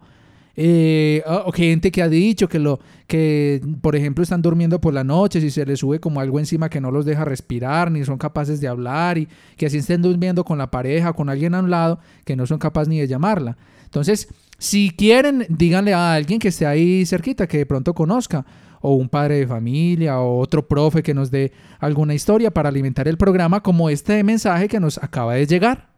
[0.56, 5.04] Eh, o gente que ha dicho que lo que por ejemplo están durmiendo por la
[5.04, 8.18] noche si se les sube como algo encima que no los deja respirar ni son
[8.18, 11.70] capaces de hablar y que así estén durmiendo con la pareja con alguien a un
[11.70, 14.28] lado que no son capaces ni de llamarla entonces
[14.60, 18.44] si quieren díganle a alguien que esté ahí cerquita que de pronto conozca
[18.82, 23.08] o un padre de familia o otro profe que nos dé alguna historia para alimentar
[23.08, 25.90] el programa como este mensaje que nos acaba de llegar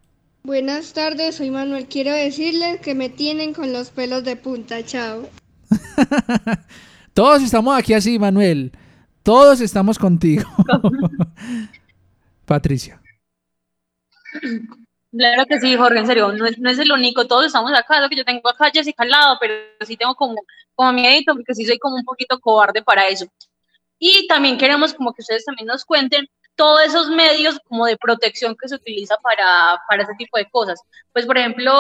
[0.45, 1.87] Buenas tardes, soy Manuel.
[1.87, 4.85] Quiero decirles que me tienen con los pelos de punta.
[4.85, 5.29] Chao.
[7.15, 8.73] Todos estamos aquí así, Manuel.
[9.23, 10.43] Todos estamos contigo.
[12.45, 13.01] Patricia.
[15.13, 18.01] Claro que sí, Jorge, en serio, no es, no es el único, todos estamos acá,
[18.01, 19.55] lo que yo tengo acá Jessica al lado, pero
[19.87, 20.37] sí tengo como,
[20.75, 23.27] como miedito, porque sí soy como un poquito cobarde para eso.
[23.99, 28.57] Y también queremos como que ustedes también nos cuenten todos esos medios como de protección
[28.61, 30.81] que se utiliza para, para ese tipo de cosas.
[31.13, 31.73] Pues, por ejemplo,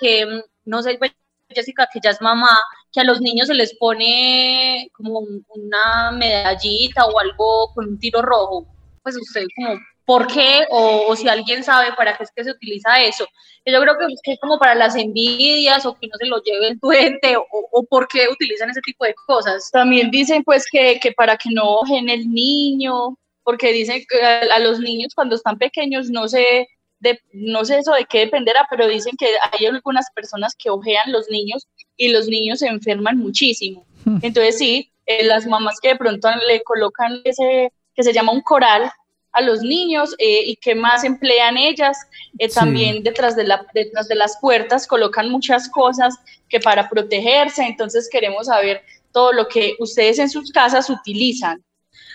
[0.00, 1.12] que, no sé, pues,
[1.48, 2.58] Jessica, que ya es mamá,
[2.92, 8.20] que a los niños se les pone como una medallita o algo con un tiro
[8.22, 8.66] rojo.
[9.02, 9.78] Pues usted como,
[10.08, 10.64] ¿por qué?
[10.70, 13.26] O, si alguien sabe para qué es que se utiliza eso.
[13.66, 16.78] Yo creo que es como para las envidias o que no se lo lleve el
[16.78, 19.70] duende o, o por qué utilizan ese tipo de cosas.
[19.70, 24.58] También dicen pues que, que para que no ojen el niño, porque dicen que a,
[24.60, 26.66] los niños cuando están pequeños no sé,
[27.00, 31.12] de, no sé eso de qué dependerá, pero dicen que hay algunas personas que ojean
[31.12, 33.84] los niños y los niños se enferman muchísimo.
[34.06, 34.20] Hmm.
[34.22, 38.40] Entonces sí, eh, las mamás que de pronto le colocan ese que se llama un
[38.40, 38.90] coral
[39.32, 41.96] a los niños eh, y qué más emplean ellas.
[42.38, 46.14] Eh, también detrás, de la, detrás de las puertas colocan muchas cosas
[46.48, 51.62] que para protegerse, entonces queremos saber todo lo que ustedes en sus casas utilizan.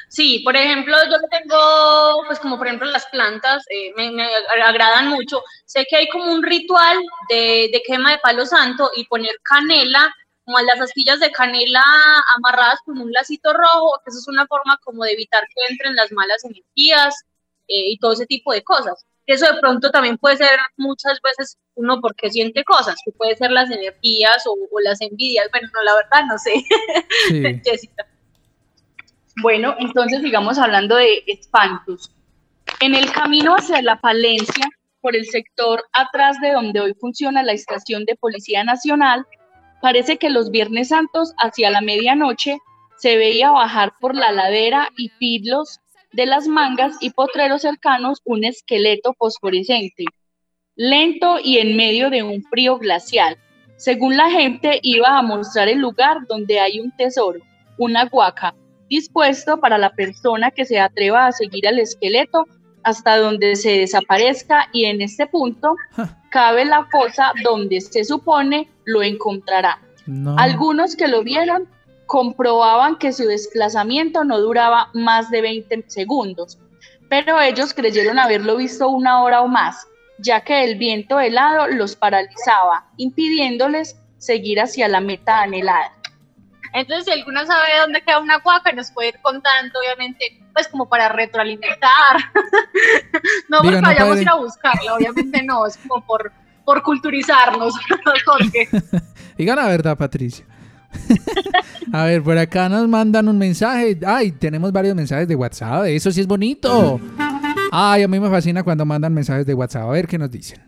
[0.09, 4.23] Sí, por ejemplo, yo tengo, pues como por ejemplo las plantas, eh, me,
[4.63, 5.41] agradan mucho.
[5.65, 6.99] Sé que hay como un ritual
[7.29, 10.13] de, de, quema de palo santo y poner canela,
[10.45, 11.83] como las astillas de canela
[12.35, 15.95] amarradas con un lacito rojo, que eso es una forma como de evitar que entren
[15.95, 17.15] las malas energías
[17.67, 19.05] eh, y todo ese tipo de cosas.
[19.25, 23.51] Eso de pronto también puede ser muchas veces uno porque siente cosas, que puede ser
[23.51, 25.47] las energías o, o las envidias.
[25.49, 26.53] Bueno, no, la verdad no sé,
[27.29, 27.61] sí.
[27.63, 28.05] Jessica.
[29.41, 32.11] Bueno, entonces sigamos hablando de espantos.
[32.79, 34.67] En el camino hacia la Palencia,
[35.01, 39.25] por el sector atrás de donde hoy funciona la estación de Policía Nacional,
[39.83, 42.57] parece que los Viernes Santos hacia la medianoche
[42.95, 45.81] se veía bajar por la ladera y pidlos
[46.13, 50.05] de las mangas y potreros cercanos un esqueleto fosforescente,
[50.77, 53.37] lento y en medio de un frío glacial.
[53.75, 57.41] Según la gente, iba a mostrar el lugar donde hay un tesoro,
[57.77, 58.55] una guaca,
[58.87, 62.45] dispuesto para la persona que se atreva a seguir al esqueleto
[62.83, 65.75] hasta donde se desaparezca y en este punto
[66.31, 69.79] cabe la fosa donde se supone lo encontrará.
[70.37, 71.67] Algunos que lo vieron
[72.05, 76.59] comprobaban que su desplazamiento no duraba más de 20 segundos,
[77.09, 81.95] pero ellos creyeron haberlo visto una hora o más, ya que el viento helado los
[81.95, 85.91] paralizaba, impidiéndoles seguir hacia la meta anhelada.
[86.73, 90.89] Entonces, si alguna sabe dónde queda una cuaca, nos puede ir contando, obviamente, pues como
[90.89, 92.17] para retroalimentar.
[93.49, 96.31] no porque vayamos a ir a buscarla, obviamente no, es como por,
[96.65, 97.73] por culturizarnos,
[98.25, 98.69] Jorge.
[99.37, 100.45] Diga la verdad, Patricia.
[101.93, 103.99] a ver, por acá nos mandan un mensaje.
[104.05, 105.85] Ay, tenemos varios mensajes de WhatsApp.
[105.85, 106.99] Eso sí es bonito.
[107.71, 109.83] Ay, a mí me fascina cuando mandan mensajes de WhatsApp.
[109.83, 110.61] A ver qué nos dicen.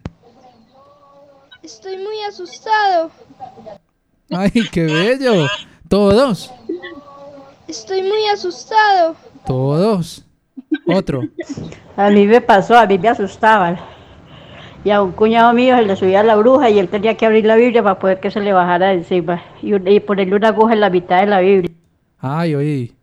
[1.61, 3.11] Estoy muy asustado.
[4.31, 5.47] Ay, qué bello.
[5.87, 6.51] Todos.
[7.67, 9.15] Estoy muy asustado.
[9.45, 10.25] Todos.
[10.87, 11.21] Otro.
[11.95, 13.79] A mí me pasó, a mí me asustaban.
[14.85, 17.43] Y a un cuñado mío se le subía la bruja y él tenía que abrir
[17.43, 20.91] la Biblia para poder que se le bajara encima y, ponerle una aguja en la
[20.91, 21.71] mitad de la Biblia.
[22.19, 22.95] Ay, oí.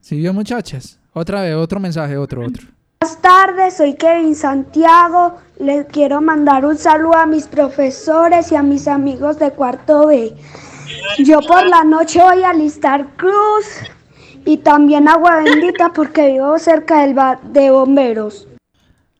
[0.00, 1.00] ¿Sí vio muchachas?
[1.14, 2.66] Otra vez, otro mensaje, otro, otro.
[3.00, 5.38] Buenas tardes, soy Kevin Santiago.
[5.58, 10.34] Les quiero mandar un saludo a mis profesores y a mis amigos de cuarto B.
[11.20, 13.64] Yo por la noche voy a listar cruz
[14.44, 18.47] y también agua bendita porque vivo cerca del bar de bomberos.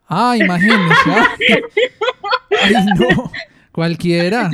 [0.09, 1.11] Ah, imagínese.
[2.62, 3.30] Ay, no.
[3.72, 4.50] Cualquiera,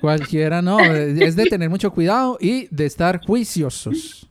[0.00, 0.78] cualquiera no.
[0.78, 4.28] Es de tener mucho cuidado y de estar juiciosos.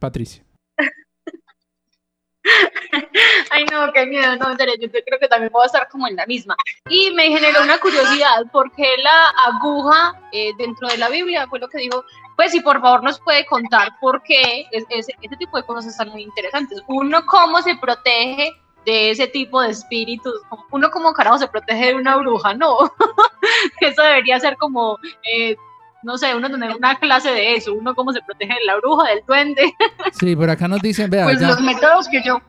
[0.00, 0.44] Patricia.
[3.50, 6.26] Ay, no, qué miedo, no, yo creo que también voy a estar como en la
[6.26, 6.56] misma.
[6.90, 11.68] Y me generó una curiosidad, porque la aguja eh, dentro de la Biblia fue lo
[11.68, 12.04] que dijo,
[12.36, 16.22] pues si por favor nos puede contar por qué ese, tipo de cosas están muy
[16.22, 16.82] interesantes.
[16.88, 18.52] Uno, cómo se protege
[18.84, 20.34] de ese tipo de espíritus.
[20.70, 22.78] Uno como carajo se protege de una bruja, no.
[23.80, 24.98] eso debería ser como,
[25.32, 25.56] eh,
[26.02, 29.08] no sé, uno tener una clase de eso, uno cómo se protege de la bruja,
[29.08, 29.72] del duende.
[30.12, 31.24] sí, por acá nos dicen, vea.
[31.24, 32.40] Pues los métodos que yo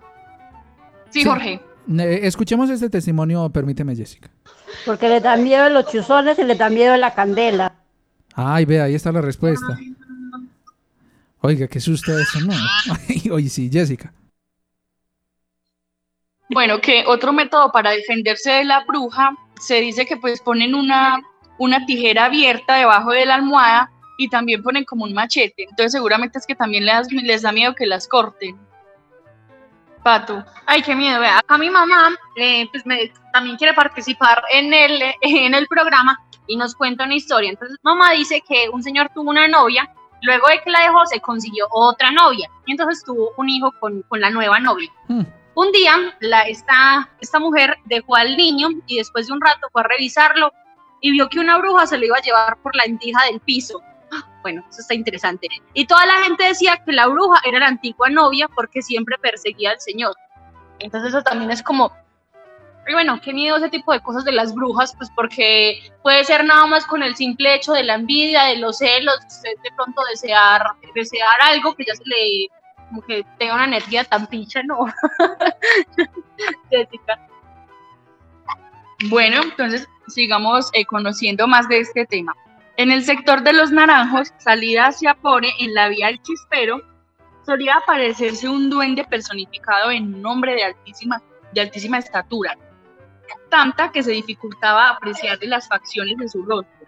[1.15, 1.61] Sí, Jorge.
[1.87, 4.29] Escuchemos este testimonio, permíteme, Jessica.
[4.85, 7.73] Porque le dan miedo los chuzones y le dan miedo la candela.
[8.33, 9.77] Ay, ve, ahí está la respuesta.
[11.39, 12.53] Oiga, qué susto eso, ¿no?
[13.33, 14.11] oye, sí, Jessica.
[16.49, 21.21] Bueno, que otro método para defenderse de la bruja, se dice que pues ponen una,
[21.57, 25.63] una tijera abierta debajo de la almohada y también ponen como un machete.
[25.63, 28.57] Entonces seguramente es que también les, les da miedo que las corten.
[30.03, 30.45] Pato.
[30.67, 31.19] Ay, qué miedo.
[31.19, 36.19] Vea, acá mi mamá eh, pues me, también quiere participar en el, en el programa
[36.45, 37.49] y nos cuenta una historia.
[37.49, 39.91] Entonces, mamá dice que un señor tuvo una novia,
[40.21, 44.03] luego de que la dejó, se consiguió otra novia y entonces tuvo un hijo con,
[44.03, 44.91] con la nueva novia.
[45.07, 45.23] Hmm.
[45.55, 49.81] Un día, la, esta, esta mujer dejó al niño y después de un rato fue
[49.81, 50.51] a revisarlo
[50.99, 53.81] y vio que una bruja se lo iba a llevar por la endija del piso.
[54.41, 55.47] Bueno, eso está interesante.
[55.73, 59.71] Y toda la gente decía que la bruja era la antigua novia porque siempre perseguía
[59.71, 60.13] al señor.
[60.79, 61.91] Entonces eso también es como,
[62.87, 66.43] y bueno, qué miedo ese tipo de cosas de las brujas, pues porque puede ser
[66.43, 70.61] nada más con el simple hecho de la envidia, de los celos, de pronto desear,
[70.93, 72.49] desear algo que ya se le,
[72.95, 74.85] como que tenga una energía tan pincha, ¿no?
[79.09, 82.33] Bueno, entonces sigamos eh, conociendo más de este tema.
[82.77, 86.81] En el sector de los naranjos, salida hacia Pore, en la vía del Chispero,
[87.45, 91.21] solía aparecerse un duende personificado en un hombre de altísima,
[91.51, 92.57] de altísima estatura,
[93.49, 96.87] tanta que se dificultaba apreciar las facciones de su rostro.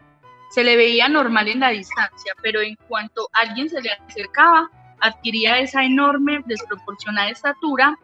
[0.50, 4.72] Se le veía normal en la distancia, pero en cuanto alguien se le acercaba,
[5.02, 7.98] adquiría esa enorme, desproporcionada estatura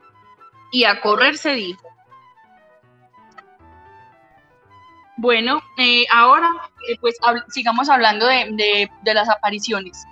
[0.71, 1.87] y a correr se dijo.
[5.17, 6.49] Bueno, eh, ahora
[6.89, 7.17] eh, pues
[7.49, 10.05] sigamos hablando de, las apariciones.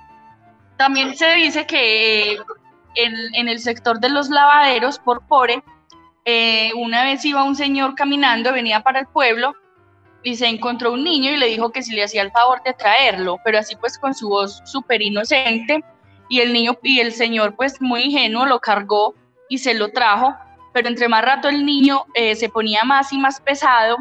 [0.77, 2.39] También se dice que
[2.95, 5.63] en, el sector de los lavaderos por Pore,
[6.25, 9.55] eh, una vez iba un señor caminando, venía para el pueblo
[10.23, 12.73] y se encontró un niño y le dijo que si le hacía el favor de
[12.73, 15.83] traerlo, pero así pues con su voz súper inocente
[16.31, 19.13] y el niño y el señor pues muy ingenuo lo cargó
[19.49, 20.33] y se lo trajo,
[20.73, 23.97] pero entre más rato el niño se ponía más y más pesado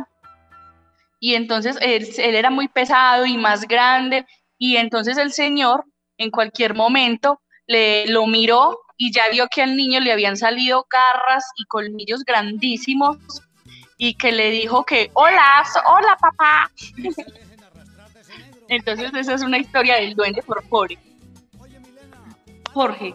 [1.19, 4.27] y entonces él, era muy pesado y más grande
[4.59, 5.85] y entonces el señor
[6.19, 10.87] en cualquier momento le lo miró y ya vio que al niño le habían salido
[10.89, 13.19] garras y colmillos grandísimos
[13.99, 16.71] y que le dijo que hola, hola papá.
[18.69, 20.63] entonces esa es una historia del duende por.
[22.73, 23.15] Jorge.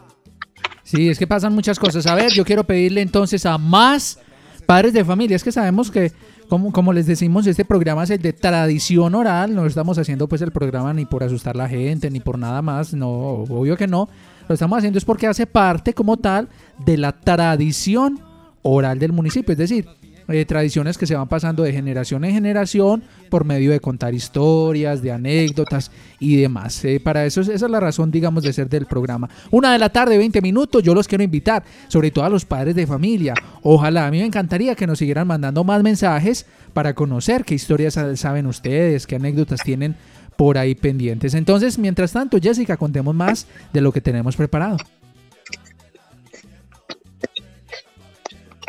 [0.83, 2.05] Sí, es que pasan muchas cosas.
[2.05, 4.19] A ver, yo quiero pedirle entonces a más
[4.65, 5.35] padres de familia.
[5.35, 6.11] Es que sabemos que
[6.47, 10.41] como, como les decimos, este programa es el de tradición oral, no estamos haciendo pues
[10.41, 13.87] el programa ni por asustar a la gente, ni por nada más, no, obvio que
[13.87, 14.09] no.
[14.47, 16.49] Lo estamos haciendo es porque hace parte como tal
[16.85, 18.19] de la tradición
[18.61, 19.87] oral del municipio, es decir,
[20.27, 25.01] eh, tradiciones que se van pasando de generación en generación por medio de contar historias,
[25.01, 26.83] de anécdotas y demás.
[26.85, 29.29] Eh, para eso, esa es la razón, digamos, de ser del programa.
[29.51, 32.75] Una de la tarde, 20 minutos, yo los quiero invitar, sobre todo a los padres
[32.75, 33.33] de familia.
[33.61, 37.99] Ojalá, a mí me encantaría que nos siguieran mandando más mensajes para conocer qué historias
[38.15, 39.95] saben ustedes, qué anécdotas tienen
[40.35, 41.33] por ahí pendientes.
[41.33, 44.77] Entonces, mientras tanto, Jessica, contemos más de lo que tenemos preparado.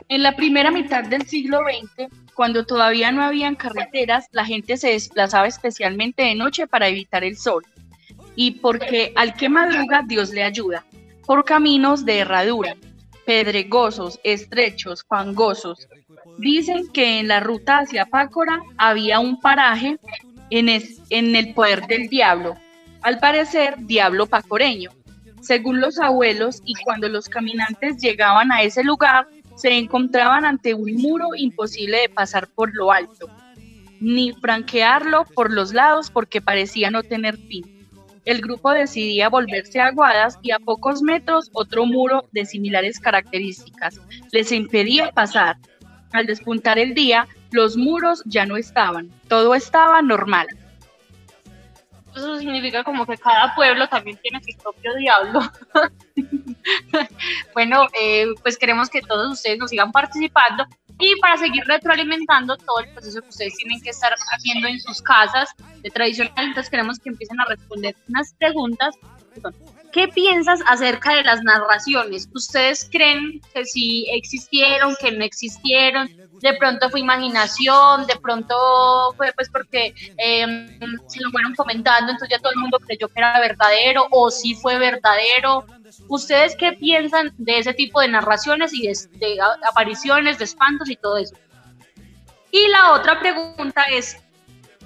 [0.08, 4.90] En la primera mitad del siglo XX, cuando todavía no habían carreteras, la gente se
[4.90, 7.64] desplazaba especialmente de noche para evitar el sol.
[8.36, 10.84] Y porque al que madruga Dios le ayuda,
[11.26, 12.76] por caminos de herradura,
[13.24, 15.88] pedregosos, estrechos, fangosos.
[16.38, 19.98] Dicen que en la ruta hacia Pácora había un paraje
[20.50, 22.54] en, en el poder del diablo,
[23.02, 24.90] al parecer diablo pacoreño.
[25.40, 29.26] Según los abuelos, y cuando los caminantes llegaban a ese lugar,
[29.56, 33.28] se encontraban ante un muro imposible de pasar por lo alto,
[34.00, 37.88] ni franquearlo por los lados porque parecía no tener fin.
[38.24, 44.00] El grupo decidía volverse a Aguadas y a pocos metros otro muro de similares características
[44.32, 45.56] les impedía pasar.
[46.12, 50.48] Al despuntar el día, los muros ya no estaban, todo estaba normal.
[52.16, 55.40] Eso significa como que cada pueblo también tiene su propio diablo.
[57.54, 60.64] bueno, eh, pues queremos que todos ustedes nos sigan participando
[60.98, 65.02] y para seguir retroalimentando todo el proceso que ustedes tienen que estar haciendo en sus
[65.02, 65.50] casas
[65.82, 68.94] de tradicional, entonces queremos que empiecen a responder unas preguntas.
[69.96, 72.28] ¿Qué piensas acerca de las narraciones?
[72.34, 76.06] ¿Ustedes creen que sí existieron, que no existieron?
[76.38, 78.54] De pronto fue imaginación, de pronto
[79.16, 83.20] fue pues porque em, se lo fueron comentando, entonces ya todo el mundo creyó que
[83.20, 85.64] era verdadero o sí fue verdadero.
[86.08, 91.16] ¿Ustedes qué piensan de ese tipo de narraciones y de, apariciones, de espantos y todo
[91.16, 91.34] eso?
[92.50, 94.22] Y la otra pregunta es,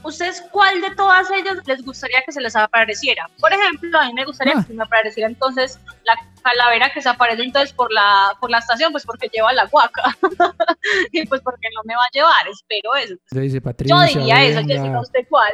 [0.02, 3.28] ¿ustedes cuál de todas ellas les gustaría que se les apareciera?
[3.38, 4.64] Por ejemplo, a mí me gustaría ah.
[4.66, 8.92] que me apareciera entonces la calavera que se aparece entonces por la, por la estación,
[8.92, 10.16] pues porque lleva la guaca.
[11.12, 13.14] y pues porque no me va a llevar, espero eso.
[13.30, 15.52] dice Patricia, yo diría eso, Jessica, ¿usted cuál?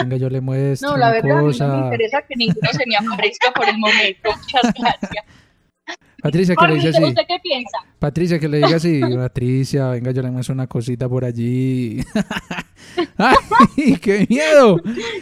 [0.00, 1.66] venga, yo le muestro No, la verdad, cosa.
[1.66, 4.30] no me interesa que ninguno se me aparezca por el momento.
[4.36, 5.24] Muchas gracias.
[6.30, 7.04] Patricia, que le diga así.
[7.04, 7.78] ¿Usted qué piensa?
[7.98, 9.00] Patricia, que le diga así.
[9.16, 12.00] Patricia, venga, yo le muestro una cosita por allí.
[13.16, 14.80] ¡Ay, qué miedo!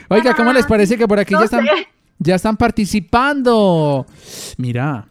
[0.08, 1.64] Oiga, ¿cómo les parece que por aquí ya están
[2.18, 4.06] ya están participando.
[4.56, 5.06] Mira.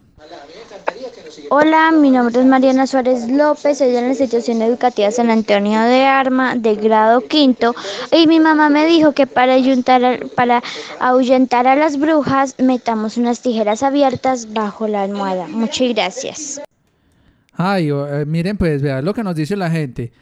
[1.48, 6.04] Hola, mi nombre es Mariana Suárez López, soy de la institución educativa San Antonio de
[6.04, 7.72] Arma de grado quinto
[8.10, 9.54] y mi mamá me dijo que para,
[10.34, 10.62] para
[10.98, 15.46] ahuyentar a las brujas metamos unas tijeras abiertas bajo la almohada.
[15.46, 16.60] Muchas gracias.
[17.52, 20.12] Ay, eh, miren pues, vean lo que nos dice la gente.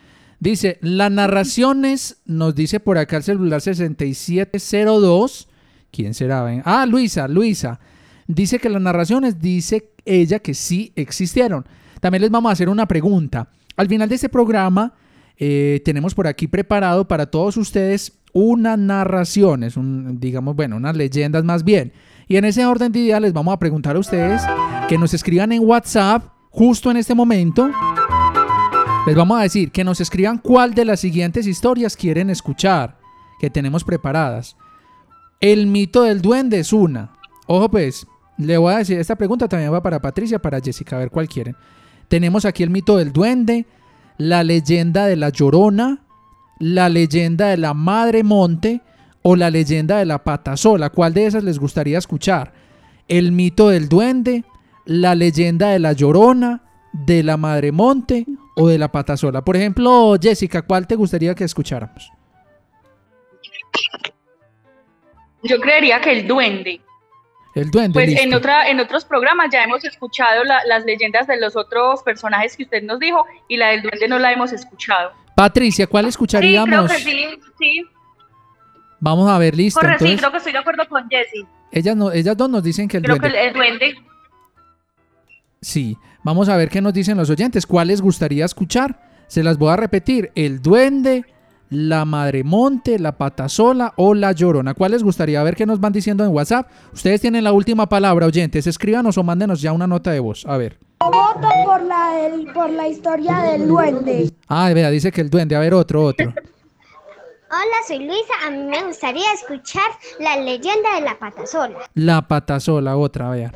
[0.40, 5.48] Dice, las narraciones, nos dice por acá el celular 6702.
[5.90, 6.62] ¿Quién será?
[6.66, 7.80] Ah, Luisa, Luisa.
[8.26, 11.64] Dice que las narraciones, dice ella que sí existieron.
[12.00, 13.48] También les vamos a hacer una pregunta.
[13.76, 14.94] Al final de este programa
[15.36, 21.44] eh, tenemos por aquí preparado para todos ustedes unas narraciones, un, digamos, bueno, unas leyendas
[21.44, 21.92] más bien.
[22.28, 24.42] Y en ese orden de ideas les vamos a preguntar a ustedes
[24.88, 27.70] que nos escriban en WhatsApp justo en este momento.
[29.06, 32.98] Les vamos a decir que nos escriban cuál de las siguientes historias quieren escuchar
[33.38, 34.56] que tenemos preparadas.
[35.40, 37.12] El mito del duende es una.
[37.46, 38.06] Ojo pues,
[38.38, 41.28] le voy a decir, esta pregunta también va para Patricia, para Jessica, a ver cuál
[41.28, 41.56] quieren.
[42.08, 43.66] Tenemos aquí el mito del duende,
[44.18, 46.02] la leyenda de la llorona,
[46.58, 48.80] la leyenda de la madre monte
[49.22, 50.90] o la leyenda de la pata sola.
[50.90, 52.52] ¿Cuál de esas les gustaría escuchar?
[53.08, 54.44] El mito del duende,
[54.84, 56.62] la leyenda de la llorona,
[56.92, 58.26] de la madre monte
[58.56, 59.44] o de la pata sola.
[59.44, 62.10] Por ejemplo, Jessica, ¿cuál te gustaría que escucháramos?
[65.42, 66.80] Yo creería que el duende.
[67.54, 67.94] El duende.
[67.94, 72.56] Pues en, otra, en otros programas ya hemos escuchado las leyendas de los otros personajes
[72.56, 75.12] que usted nos dijo y la del duende no la hemos escuchado.
[75.36, 76.90] Patricia, ¿cuál escucharíamos?
[76.90, 77.84] Sí, creo que sí, sí.
[79.00, 79.80] Vamos a ver, listo.
[79.80, 81.46] Corre, sí, creo que estoy de acuerdo con Jessie.
[81.70, 83.38] Ellas, no, ellas dos nos dicen que el creo duende.
[83.38, 83.94] que el, duende.
[85.60, 87.66] Sí, vamos a ver qué nos dicen los oyentes.
[87.66, 89.24] ¿Cuál les gustaría escuchar?
[89.26, 90.30] Se las voy a repetir.
[90.34, 91.24] El duende,
[91.70, 94.74] la madre monte, la patasola o la llorona.
[94.74, 96.68] ¿Cuál les gustaría ver qué nos van diciendo en WhatsApp?
[96.92, 98.66] Ustedes tienen la última palabra, oyentes.
[98.66, 100.44] Escríbanos o mándenos ya una nota de voz.
[100.46, 100.78] A ver.
[101.00, 104.30] Voto por la, del- por la historia del duende.
[104.48, 105.56] Ah, vea, dice que el duende.
[105.56, 106.32] A ver, otro, otro.
[107.50, 108.32] Hola, soy Luisa.
[108.46, 109.82] A mí me gustaría escuchar
[110.18, 111.78] la leyenda de la patasola.
[111.94, 113.52] La patasola, otra, vea.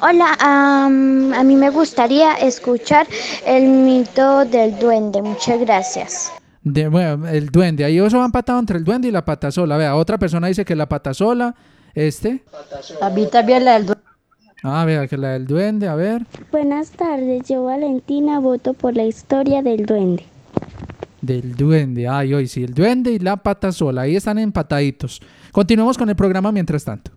[0.00, 3.06] Hola, am, a mí me gustaría escuchar
[3.46, 5.22] el mito del duende.
[5.22, 6.32] Muchas gracias.
[6.64, 7.84] De, bueno, el duende.
[7.84, 9.76] Ahí eso va empatado entre el duende y la patasola.
[9.76, 11.54] Vea, otra persona dice que la patasola.
[11.94, 12.42] Este.
[13.00, 14.04] A mí también la del duende.
[14.62, 15.86] Ah, vea, que la del duende.
[15.86, 16.22] A ver.
[16.50, 20.24] Buenas tardes, yo Valentina voto por la historia del duende.
[21.20, 22.08] Del duende.
[22.08, 24.02] Ay, hoy sí, el duende y la patasola.
[24.02, 25.20] Ahí están empataditos.
[25.52, 27.10] Continuemos con el programa mientras tanto.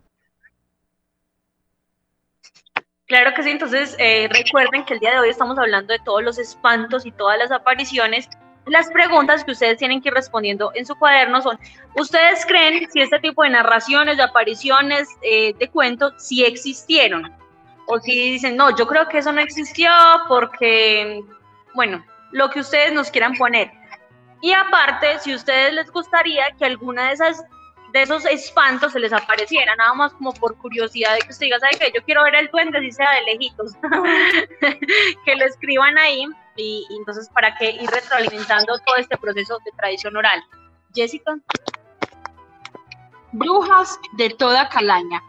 [3.08, 6.22] Claro que sí, entonces eh, recuerden que el día de hoy estamos hablando de todos
[6.22, 8.28] los espantos y todas las apariciones.
[8.68, 11.58] Las preguntas que ustedes tienen que ir respondiendo en su cuaderno son,
[11.96, 17.34] ¿ustedes creen si este tipo de narraciones, de apariciones, eh, de cuentos, si existieron?
[17.88, 19.90] O si dicen, no, yo creo que eso no existió
[20.28, 21.24] porque,
[21.74, 23.72] bueno, lo que ustedes nos quieran poner.
[24.42, 27.44] Y aparte, si ustedes les gustaría que alguna de esas
[27.94, 31.60] de esos espantos se les apareciera, nada más como por curiosidad de que usted diga,
[31.60, 31.92] ¿sabe qué?
[31.96, 33.74] Yo quiero ver el duende, si sea de lejitos,
[35.26, 40.18] que lo escriban ahí y, entonces para que ir retroalimentando todo este proceso de tradición
[40.18, 40.44] oral.
[40.94, 41.38] Jessica.
[43.32, 45.22] Brujas de toda calaña,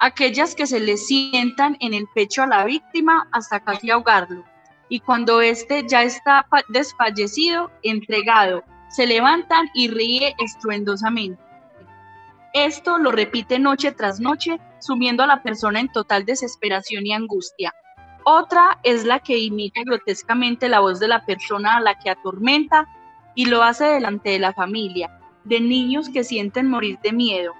[0.00, 4.44] aquellas que se le sientan en el pecho a la víctima hasta casi ahogarlo,
[4.88, 11.42] y cuando éste ya está fa- desfallecido, entregado, se levantan y ríe estruendosamente.
[12.54, 17.74] Esto lo repite noche tras noche, sumiendo a la persona en total desesperación y angustia.
[18.24, 22.88] Otra es la que imita grotescamente la voz de la persona a la que atormenta
[23.34, 27.52] y lo hace delante de la familia, de niños que sienten morir de miedo.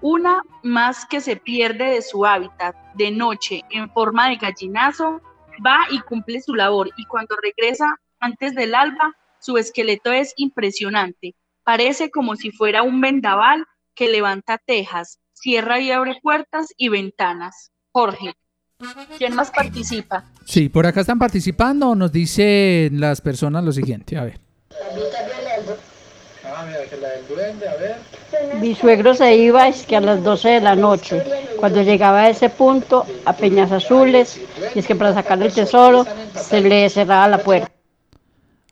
[0.00, 5.20] Una más que se pierde de su hábitat de noche en forma de gallinazo,
[5.64, 11.34] va y cumple su labor y cuando regresa antes del alba, su esqueleto es impresionante.
[11.64, 17.72] Parece como si fuera un vendaval que levanta tejas, cierra y abre puertas y ventanas.
[17.92, 18.34] Jorge,
[19.18, 20.24] ¿quién más participa?
[20.44, 21.94] Sí, por acá están participando.
[21.94, 24.16] Nos dicen las personas lo siguiente.
[24.16, 24.40] A ver.
[26.44, 26.66] Ah,
[28.52, 28.56] a.
[28.60, 31.22] Mi suegro se iba es que a las 12 de la noche.
[31.58, 34.40] Cuando llegaba a ese punto, a Peñas Azules,
[34.74, 36.04] y es que para sacar el tesoro
[36.34, 37.70] se le cerraba la puerta.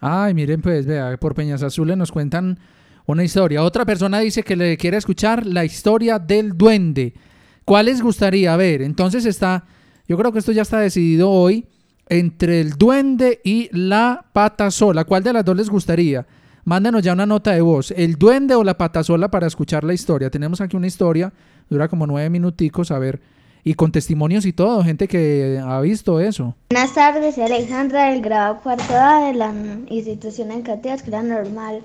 [0.01, 2.59] Ay, miren, pues, vea, por Peñas Azules nos cuentan
[3.07, 3.63] una historia.
[3.63, 7.15] Otra persona dice que le quiere escuchar la historia del duende.
[7.65, 8.83] ¿Cuál les gustaría ver?
[8.83, 9.65] Entonces está,
[10.13, 11.65] yo creo que esto ya está decidido hoy
[12.07, 15.07] entre el duende y la pata sola.
[15.07, 16.27] ¿Cuál de las dos les gustaría?
[16.67, 17.93] Mándanos ya una nota de voz.
[17.93, 20.29] ¿El duende o la pata sola para escuchar la historia?
[20.29, 21.33] Tenemos aquí una historia,
[21.71, 22.91] dura como nueve minuticos.
[22.91, 23.23] A ver,
[23.65, 26.55] y con testimonios y todo, gente que ha visto eso.
[26.69, 29.51] Buenas tardes, Alejandra del grado cuarto de la
[29.89, 31.81] institución educativa Escuela Normal.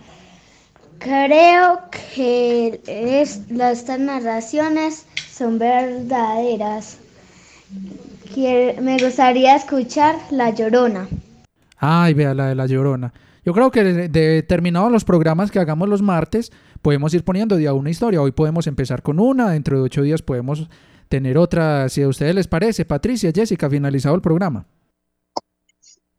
[1.00, 1.80] Creo
[2.14, 6.98] que es, estas narraciones son verdaderas.
[8.34, 11.08] Quiero- me gustaría escuchar La Llorona.
[11.78, 13.14] Ay, vea la de la Llorona.
[13.46, 16.52] Yo creo que de terminados los programas que hagamos los martes,
[16.82, 18.22] podemos ir poniendo día una historia.
[18.22, 20.68] Hoy podemos empezar con una, dentro de ocho días podemos
[21.08, 22.84] tener otra, si a ustedes les parece.
[22.84, 24.66] Patricia, Jessica, finalizado el programa.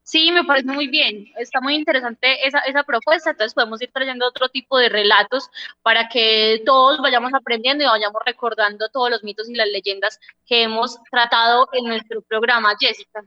[0.09, 1.27] Sí, me parece muy bien.
[1.37, 3.29] Está muy interesante esa, esa propuesta.
[3.29, 5.51] Entonces podemos ir trayendo otro tipo de relatos
[5.83, 10.63] para que todos vayamos aprendiendo y vayamos recordando todos los mitos y las leyendas que
[10.63, 13.23] hemos tratado en nuestro programa, Jessica.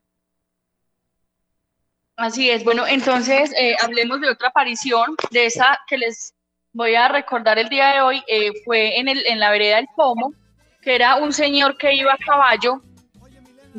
[2.16, 6.34] Así es, bueno, entonces eh, hablemos de otra aparición, de esa que les
[6.74, 9.88] voy a recordar el día de hoy, eh, fue en, el, en la vereda del
[9.96, 10.34] Pomo,
[10.82, 12.82] que era un señor que iba a caballo,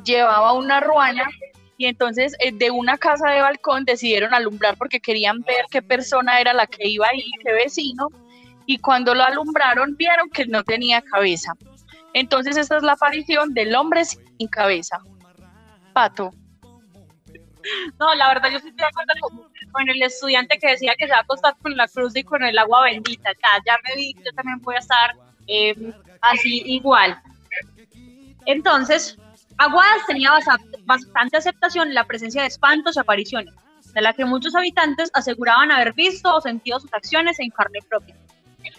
[0.04, 1.28] llevaba una ruana
[1.82, 6.40] y entonces eh, de una casa de balcón decidieron alumbrar porque querían ver qué persona
[6.40, 8.06] era la que iba ahí, qué vecino,
[8.66, 11.54] y cuando lo alumbraron vieron que no tenía cabeza.
[12.14, 15.00] Entonces esta es la aparición del hombre sin cabeza.
[15.92, 16.30] Pato.
[17.98, 21.06] No, la verdad yo sí estoy de acuerdo con, con el estudiante que decía que
[21.06, 23.32] se va a acostar con la cruz y con el agua bendita.
[23.32, 25.16] Ya, ya me vi, yo también voy a estar
[25.48, 25.74] eh,
[26.20, 27.20] así igual.
[28.46, 29.18] Entonces,
[29.62, 30.32] Aguadas tenía
[30.86, 33.54] bastante aceptación la presencia de espantos y apariciones,
[33.94, 38.16] de la que muchos habitantes aseguraban haber visto o sentido sus acciones en carne propia.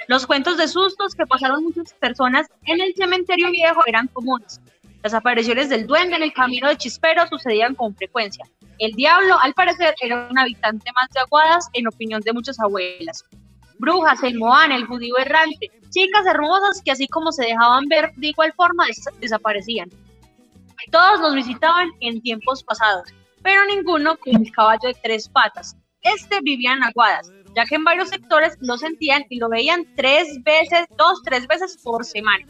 [0.10, 4.60] Los cuentos de sustos que pasaron muchas personas en el cementerio viejo eran comunes.
[5.04, 8.44] Las apariciones del duende en el camino de Chispero sucedían con frecuencia.
[8.78, 13.24] El diablo, al parecer, era un habitante más de Aguadas, en opinión de muchas abuelas.
[13.80, 18.28] Brujas, el Moán, el judío errante, chicas hermosas que así como se dejaban ver de
[18.28, 19.90] igual forma des- desaparecían.
[20.92, 23.10] Todos nos visitaban en tiempos pasados,
[23.42, 25.76] pero ninguno con el caballo de tres patas.
[26.02, 30.44] Este vivía en Aguadas, ya que en varios sectores lo sentían y lo veían tres
[30.44, 32.46] veces, dos, tres veces por semana.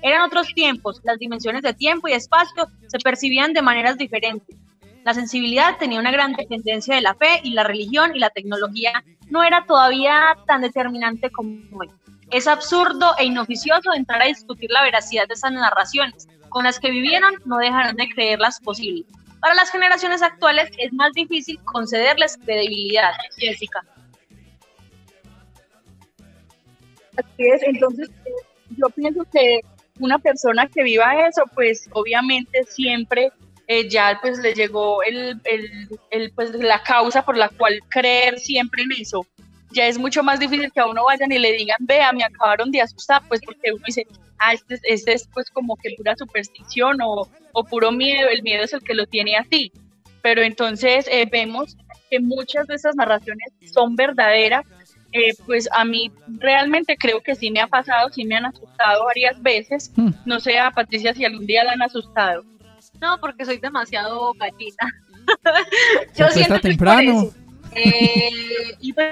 [0.00, 4.56] Eran otros tiempos, las dimensiones de tiempo y espacio se percibían de maneras diferentes.
[5.04, 9.04] La sensibilidad tenía una gran dependencia de la fe y la religión y la tecnología
[9.30, 11.90] no era todavía tan determinante como hoy.
[12.30, 16.28] Es absurdo e inoficioso entrar a discutir la veracidad de esas narraciones.
[16.52, 19.06] Con las que vivieron no dejarán de creerlas posibles.
[19.40, 23.80] Para las generaciones actuales es más difícil concederles credibilidad, Jessica.
[27.16, 28.30] Así es, entonces eh,
[28.76, 29.60] yo pienso que
[29.98, 33.30] una persona que viva eso, pues obviamente siempre
[33.66, 38.38] eh, ya pues le llegó el, el- el, pues la causa por la cual creer
[38.38, 39.26] siempre en eso.
[39.74, 42.70] Ya es mucho más difícil que a uno vayan y le digan, vea, me acabaron
[42.70, 44.06] de asustar, pues porque uno dice,
[44.38, 48.42] ah, este, es- este es pues como que pura superstición o, o puro miedo, el
[48.42, 49.72] miedo es el que lo tiene a ti.
[50.22, 51.76] Pero entonces eh, vemos
[52.10, 54.64] que muchas de esas narraciones son verdaderas
[55.14, 59.04] eh, pues a mí realmente creo que sí me ha pasado, sí me han asustado
[59.04, 59.92] varias veces.
[60.24, 62.44] No sé a Patricia si algún día la han asustado.
[62.98, 65.02] No, porque soy demasiado gallina.
[66.18, 67.30] Es por temprano.
[67.74, 68.30] Eh,
[68.80, 69.06] y pues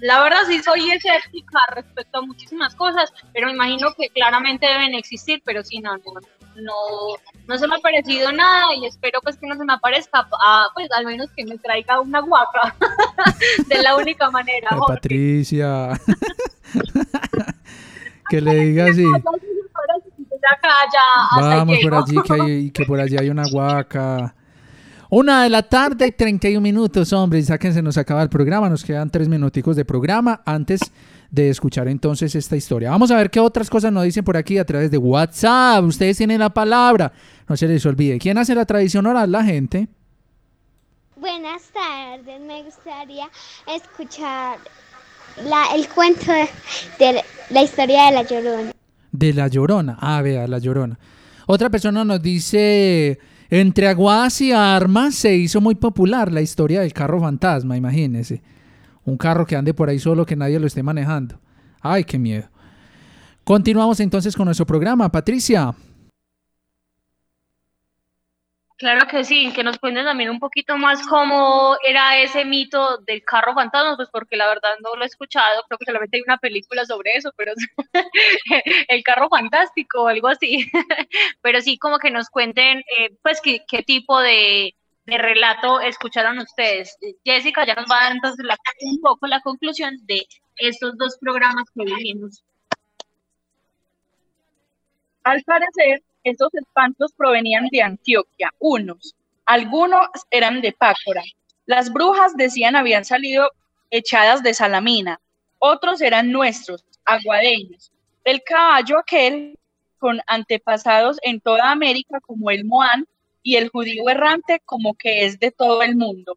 [0.00, 4.94] la verdad sí soy escéptica respecto a muchísimas cosas, pero me imagino que claramente deben
[4.94, 6.02] existir, pero sí, no, no,
[6.56, 6.72] no,
[7.46, 10.68] no se me ha parecido nada y espero pues que no se me aparezca, ah,
[10.74, 12.74] pues al menos que me traiga una guaca,
[13.66, 14.68] de la única manera.
[14.86, 15.90] Patricia.
[18.30, 19.04] que le diga así.
[21.40, 24.34] Vamos por allí, que, hay- que por allí hay una guaca.
[25.10, 27.40] Una de la tarde, 31 minutos, hombre.
[27.40, 30.80] Ya que se nos acaba el programa, nos quedan tres minuticos de programa antes
[31.30, 32.90] de escuchar entonces esta historia.
[32.90, 35.82] Vamos a ver qué otras cosas nos dicen por aquí a través de WhatsApp.
[35.84, 37.10] Ustedes tienen la palabra.
[37.48, 38.18] No se les olvide.
[38.18, 39.32] ¿Quién hace la tradición oral?
[39.32, 39.88] La gente.
[41.16, 43.28] Buenas tardes, me gustaría
[43.66, 44.58] escuchar
[45.48, 46.48] la, el cuento de,
[46.98, 48.72] de la historia de la Llorona.
[49.10, 49.96] De La Llorona.
[50.00, 50.98] Ah, vea, La Llorona.
[51.46, 53.18] Otra persona nos dice,
[53.50, 58.42] entre Aguadas y Armas se hizo muy popular la historia del carro fantasma, imagínese.
[59.04, 61.40] Un carro que ande por ahí solo, que nadie lo esté manejando.
[61.80, 62.48] Ay, qué miedo.
[63.44, 65.10] Continuamos entonces con nuestro programa.
[65.10, 65.74] Patricia.
[68.78, 73.24] Claro que sí, que nos cuenten también un poquito más cómo era ese mito del
[73.24, 76.38] carro fantasma, pues porque la verdad no lo he escuchado, creo que solamente hay una
[76.38, 77.54] película sobre eso, pero
[78.88, 80.70] el carro fantástico o algo así.
[81.42, 84.74] Pero sí, como que nos cuenten, eh, pues, qué, tipo de,
[85.06, 86.96] de relato escucharon ustedes.
[87.24, 88.46] Jessica ya nos va a dar entonces
[88.82, 90.26] un poco la conclusión de
[90.56, 92.44] estos dos programas que vivimos.
[95.24, 99.14] Al parecer, estos espantos provenían de Antioquia, unos,
[99.46, 101.22] algunos eran de Pácora.
[101.66, 103.50] Las brujas decían habían salido
[103.90, 105.20] echadas de Salamina,
[105.58, 107.90] otros eran nuestros, aguadeños.
[108.24, 109.58] El caballo aquel
[109.98, 113.06] con antepasados en toda América como el Moán
[113.42, 116.36] y el judío errante como que es de todo el mundo.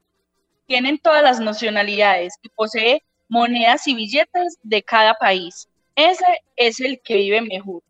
[0.65, 5.67] Tienen todas las nacionalidades y posee monedas y billetes de cada país.
[5.95, 6.25] Ese
[6.55, 7.83] es el que vive mejor.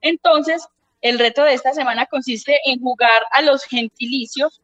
[0.00, 0.66] Entonces,
[1.00, 4.60] el reto de esta semana consiste en jugar a los gentilicios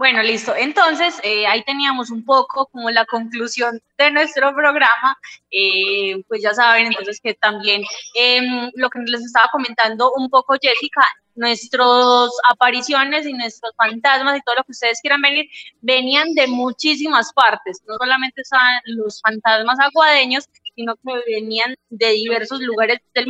[0.00, 0.56] Bueno, listo.
[0.56, 5.18] Entonces, eh, ahí teníamos un poco como la conclusión de nuestro programa.
[5.50, 7.82] Eh, pues ya saben, entonces que también
[8.14, 11.02] em, lo que les estaba comentando un poco Jessica,
[11.34, 15.50] nuestras apariciones y nuestros fantasmas y todo lo que ustedes quieran venir,
[15.82, 17.82] venían de muchísimas partes.
[17.86, 20.48] No solamente estaban los fantasmas aguadeños,
[20.80, 23.26] sino que venían de diversos lugares del,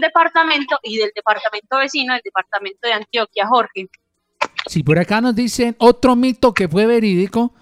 [0.00, 3.88] departamento y del departamento vecino, del departamento de Antioquia, Jorge.
[4.68, 7.54] Si por acá nos dicen otro mito que fue verídico,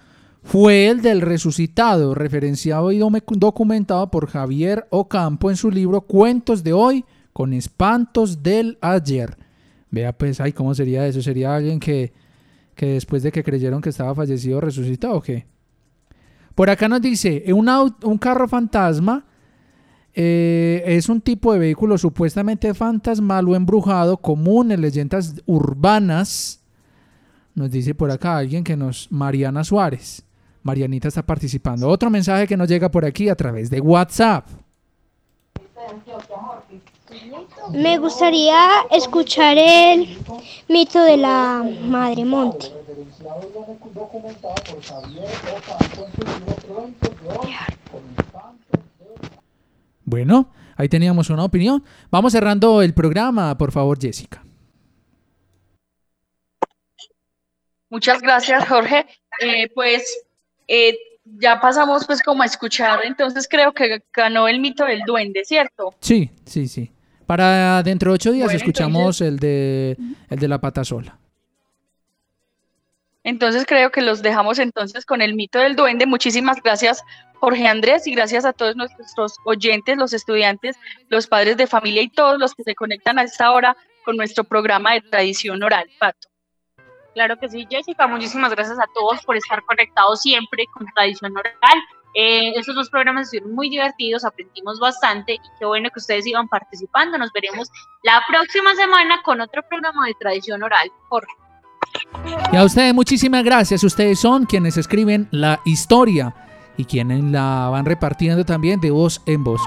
[0.43, 6.73] fue el del resucitado, referenciado y documentado por Javier Ocampo en su libro Cuentos de
[6.73, 9.35] hoy con espantos del ayer.
[9.89, 11.21] Vea pues, ay, ¿cómo sería eso?
[11.21, 12.13] ¿Sería alguien que,
[12.75, 15.47] que después de que creyeron que estaba fallecido resucitó o qué?
[16.53, 17.69] Por acá nos dice, un,
[18.03, 19.25] un carro fantasma
[20.13, 26.61] eh, es un tipo de vehículo supuestamente fantasmal o embrujado común en leyendas urbanas
[27.53, 29.11] nos dice por acá alguien que nos...
[29.11, 30.23] Mariana Suárez.
[30.63, 31.89] Marianita está participando.
[31.89, 34.47] Otro mensaje que nos llega por aquí a través de WhatsApp.
[37.71, 38.57] Me gustaría
[38.91, 40.17] escuchar el
[40.69, 42.71] mito de la Madre Monte.
[50.11, 51.85] Bueno, ahí teníamos una opinión.
[52.09, 54.43] Vamos cerrando el programa, por favor, Jessica.
[57.89, 59.05] Muchas gracias, Jorge.
[59.39, 60.03] Eh, pues
[60.67, 65.45] eh, ya pasamos pues como a escuchar, entonces creo que ganó el mito del duende,
[65.45, 65.95] ¿cierto?
[66.01, 66.91] Sí, sí, sí.
[67.25, 69.95] Para dentro de ocho días escuchamos el, de,
[70.29, 71.17] el de la pata sola.
[73.23, 76.05] Entonces creo que los dejamos entonces con el mito del duende.
[76.05, 77.01] Muchísimas gracias
[77.41, 80.77] Jorge Andrés y gracias a todos nuestros oyentes, los estudiantes,
[81.09, 83.75] los padres de familia y todos los que se conectan a esta hora
[84.05, 85.89] con nuestro programa de tradición oral.
[85.99, 86.29] Pato.
[87.15, 88.05] Claro que sí, Jessica.
[88.05, 91.79] Muchísimas gracias a todos por estar conectados siempre con Tradición Oral.
[92.13, 96.47] Eh, estos dos programas estuvieron muy divertidos, aprendimos bastante y qué bueno que ustedes iban
[96.47, 97.17] participando.
[97.17, 97.69] Nos veremos
[98.03, 100.91] la próxima semana con otro programa de Tradición Oral.
[101.09, 101.33] Jorge.
[102.53, 103.83] Y a ustedes muchísimas gracias.
[103.83, 106.35] Ustedes son quienes escriben la historia
[106.81, 109.61] y quienes la van repartiendo también de voz en voz.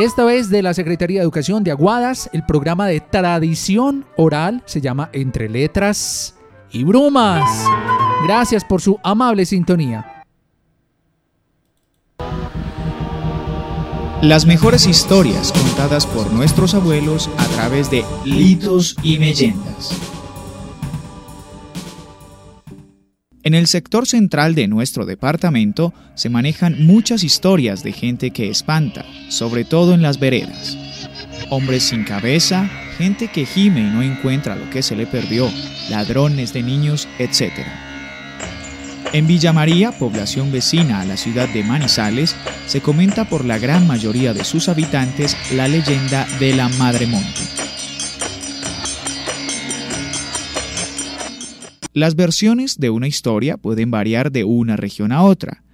[0.00, 4.80] Esta vez de la Secretaría de Educación de Aguadas, el programa de tradición oral se
[4.80, 6.34] llama Entre Letras
[6.72, 7.44] y Brumas.
[8.24, 10.24] Gracias por su amable sintonía.
[14.22, 20.15] Las mejores historias contadas por nuestros abuelos a través de litos y leyendas.
[23.46, 29.04] En el sector central de nuestro departamento se manejan muchas historias de gente que espanta,
[29.28, 30.76] sobre todo en las veredas.
[31.48, 32.68] Hombres sin cabeza,
[32.98, 35.48] gente que gime y no encuentra lo que se le perdió,
[35.88, 37.52] ladrones de niños, etc.
[39.12, 42.34] En Villa María, población vecina a la ciudad de Manizales,
[42.66, 47.42] se comenta por la gran mayoría de sus habitantes la leyenda de la Madre Monte.
[51.96, 55.64] Las versiones de una historia pueden variar de una región a otra.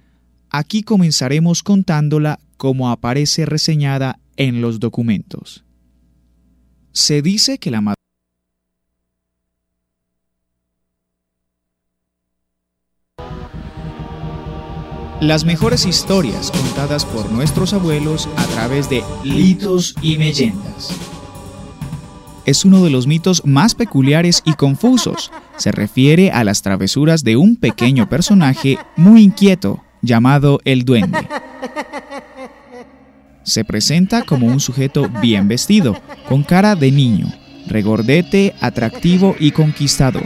[0.49, 5.65] Aquí comenzaremos contándola como aparece reseñada en los documentos.
[6.93, 7.97] Se dice que la madre
[15.19, 20.97] Las mejores historias contadas por nuestros abuelos a través de litos y leyendas.
[22.45, 25.31] Es uno de los mitos más peculiares y confusos.
[25.57, 31.27] Se refiere a las travesuras de un pequeño personaje muy inquieto llamado el duende.
[33.43, 37.27] Se presenta como un sujeto bien vestido, con cara de niño,
[37.67, 40.23] regordete, atractivo y conquistador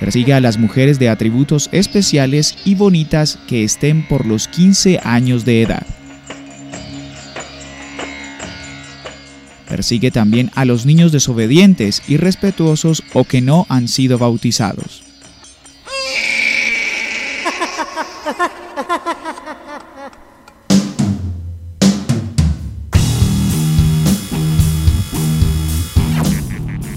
[0.00, 5.44] Persigue a las mujeres de atributos especiales y bonitas que estén por los 15 años
[5.44, 5.86] de edad.
[9.74, 15.02] Persigue también a los niños desobedientes, irrespetuosos o que no han sido bautizados.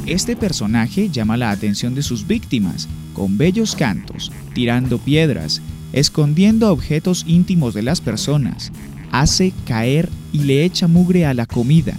[0.05, 5.63] Este personaje llama la atención de sus víctimas con bellos cantos, tirando piedras,
[5.93, 8.71] escondiendo objetos íntimos de las personas,
[9.11, 11.95] hace caer y le echa mugre a la comida.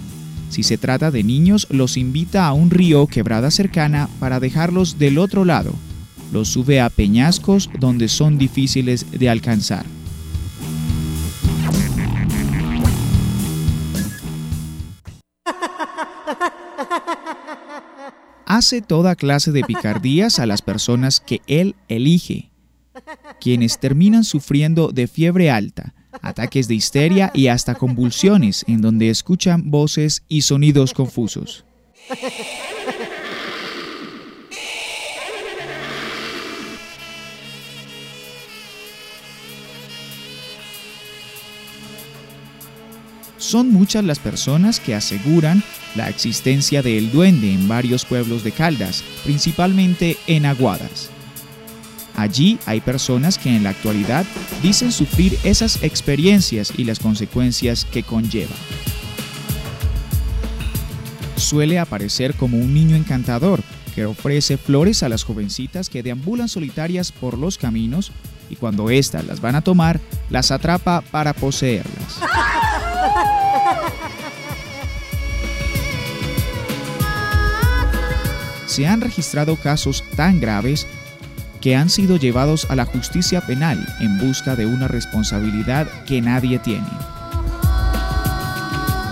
[0.49, 5.19] Si se trata de niños, los invita a un río quebrada cercana para dejarlos del
[5.19, 5.73] otro lado.
[6.33, 9.85] Los sube a peñascos donde son difíciles de alcanzar.
[18.45, 22.49] Hace toda clase de picardías a las personas que él elige,
[23.39, 29.69] quienes terminan sufriendo de fiebre alta, ataques de histeria y hasta convulsiones en donde escuchan
[29.69, 31.65] voces y sonidos confusos.
[43.37, 45.63] Son muchas las personas que aseguran
[45.95, 51.09] la existencia del duende en varios pueblos de Caldas, principalmente en Aguadas.
[52.19, 54.25] Allí hay personas que en la actualidad
[54.61, 58.53] dicen sufrir esas experiencias y las consecuencias que conlleva.
[61.37, 63.63] Suele aparecer como un niño encantador
[63.95, 68.11] que ofrece flores a las jovencitas que deambulan solitarias por los caminos
[68.49, 72.19] y cuando éstas las van a tomar, las atrapa para poseerlas.
[78.65, 80.85] Se han registrado casos tan graves
[81.61, 86.59] que han sido llevados a la justicia penal en busca de una responsabilidad que nadie
[86.59, 86.87] tiene.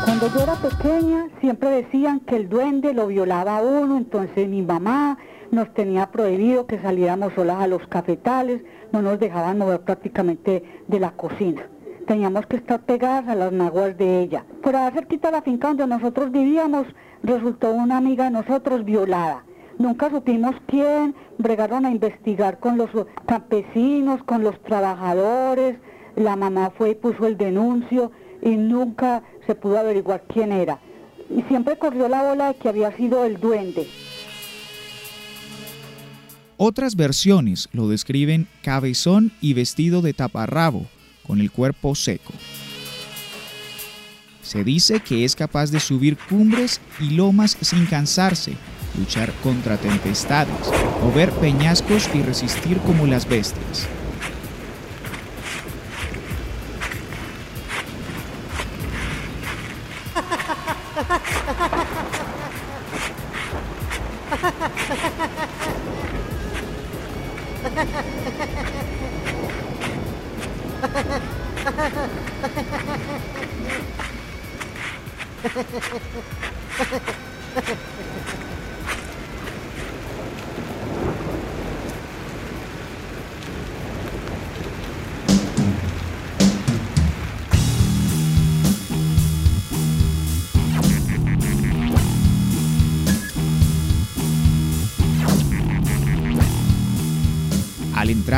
[0.05, 4.61] Cuando yo era pequeña siempre decían que el duende lo violaba a uno, entonces mi
[4.61, 5.17] mamá
[5.51, 10.99] nos tenía prohibido que saliéramos solas a los cafetales, no nos dejaban mover prácticamente de
[10.99, 11.67] la cocina.
[12.07, 14.45] Teníamos que estar pegadas a las naguas de ella.
[14.63, 16.87] Por haber cerquita la finca donde nosotros vivíamos,
[17.21, 19.43] resultó una amiga de nosotros violada.
[19.79, 22.89] Nunca supimos quién, bregaron a investigar con los
[23.27, 25.77] campesinos, con los trabajadores,
[26.15, 28.11] la mamá fue y puso el denuncio
[28.41, 30.79] y nunca se pudo averiguar quién era.
[31.29, 33.87] Y siempre corrió la bola de que había sido el duende.
[36.57, 40.87] Otras versiones lo describen cabezón y vestido de taparrabo,
[41.27, 42.33] con el cuerpo seco.
[44.41, 48.53] Se dice que es capaz de subir cumbres y lomas sin cansarse
[48.97, 50.71] luchar contra tempestades,
[51.03, 53.87] mover peñascos y resistir como las bestias.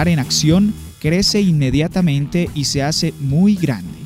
[0.07, 3.99] En acción, crece inmediatamente y se hace muy grande.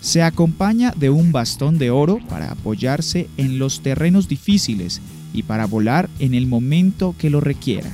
[0.00, 5.00] Se acompaña de un bastón de oro para apoyarse en los terrenos difíciles
[5.32, 7.90] y para volar en el momento que lo requiera.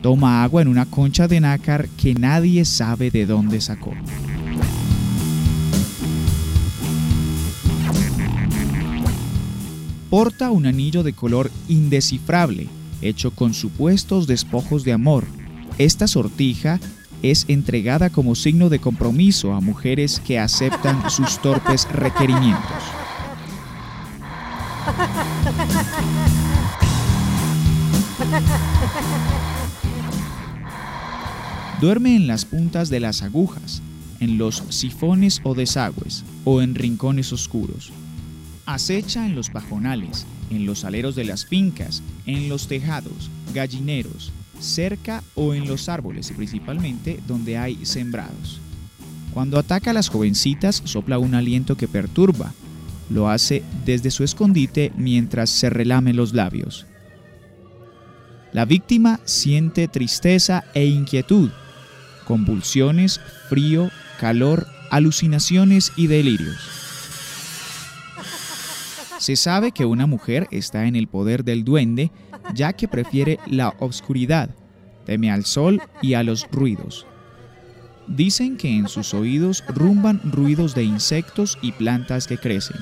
[0.00, 3.92] Toma agua en una concha de nácar que nadie sabe de dónde sacó.
[10.12, 12.68] Porta un anillo de color indescifrable,
[13.00, 15.24] hecho con supuestos despojos de amor.
[15.78, 16.78] Esta sortija
[17.22, 22.82] es entregada como signo de compromiso a mujeres que aceptan sus torpes requerimientos.
[31.80, 33.80] Duerme en las puntas de las agujas,
[34.20, 37.90] en los sifones o desagües, o en rincones oscuros.
[38.72, 45.22] Acecha en los pajonales, en los aleros de las fincas, en los tejados, gallineros, cerca
[45.34, 48.62] o en los árboles, principalmente donde hay sembrados.
[49.34, 52.54] Cuando ataca a las jovencitas, sopla un aliento que perturba.
[53.10, 56.86] Lo hace desde su escondite mientras se relame los labios.
[58.54, 61.50] La víctima siente tristeza e inquietud,
[62.24, 63.20] convulsiones,
[63.50, 66.81] frío, calor, alucinaciones y delirios.
[69.22, 72.10] Se sabe que una mujer está en el poder del duende
[72.54, 74.50] ya que prefiere la oscuridad,
[75.06, 77.06] teme al sol y a los ruidos.
[78.08, 82.80] Dicen que en sus oídos rumban ruidos de insectos y plantas que crecen.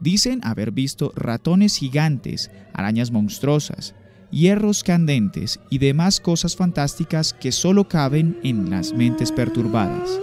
[0.00, 3.94] Dicen haber visto ratones gigantes, arañas monstruosas,
[4.34, 10.20] hierros candentes y demás cosas fantásticas que solo caben en las mentes perturbadas.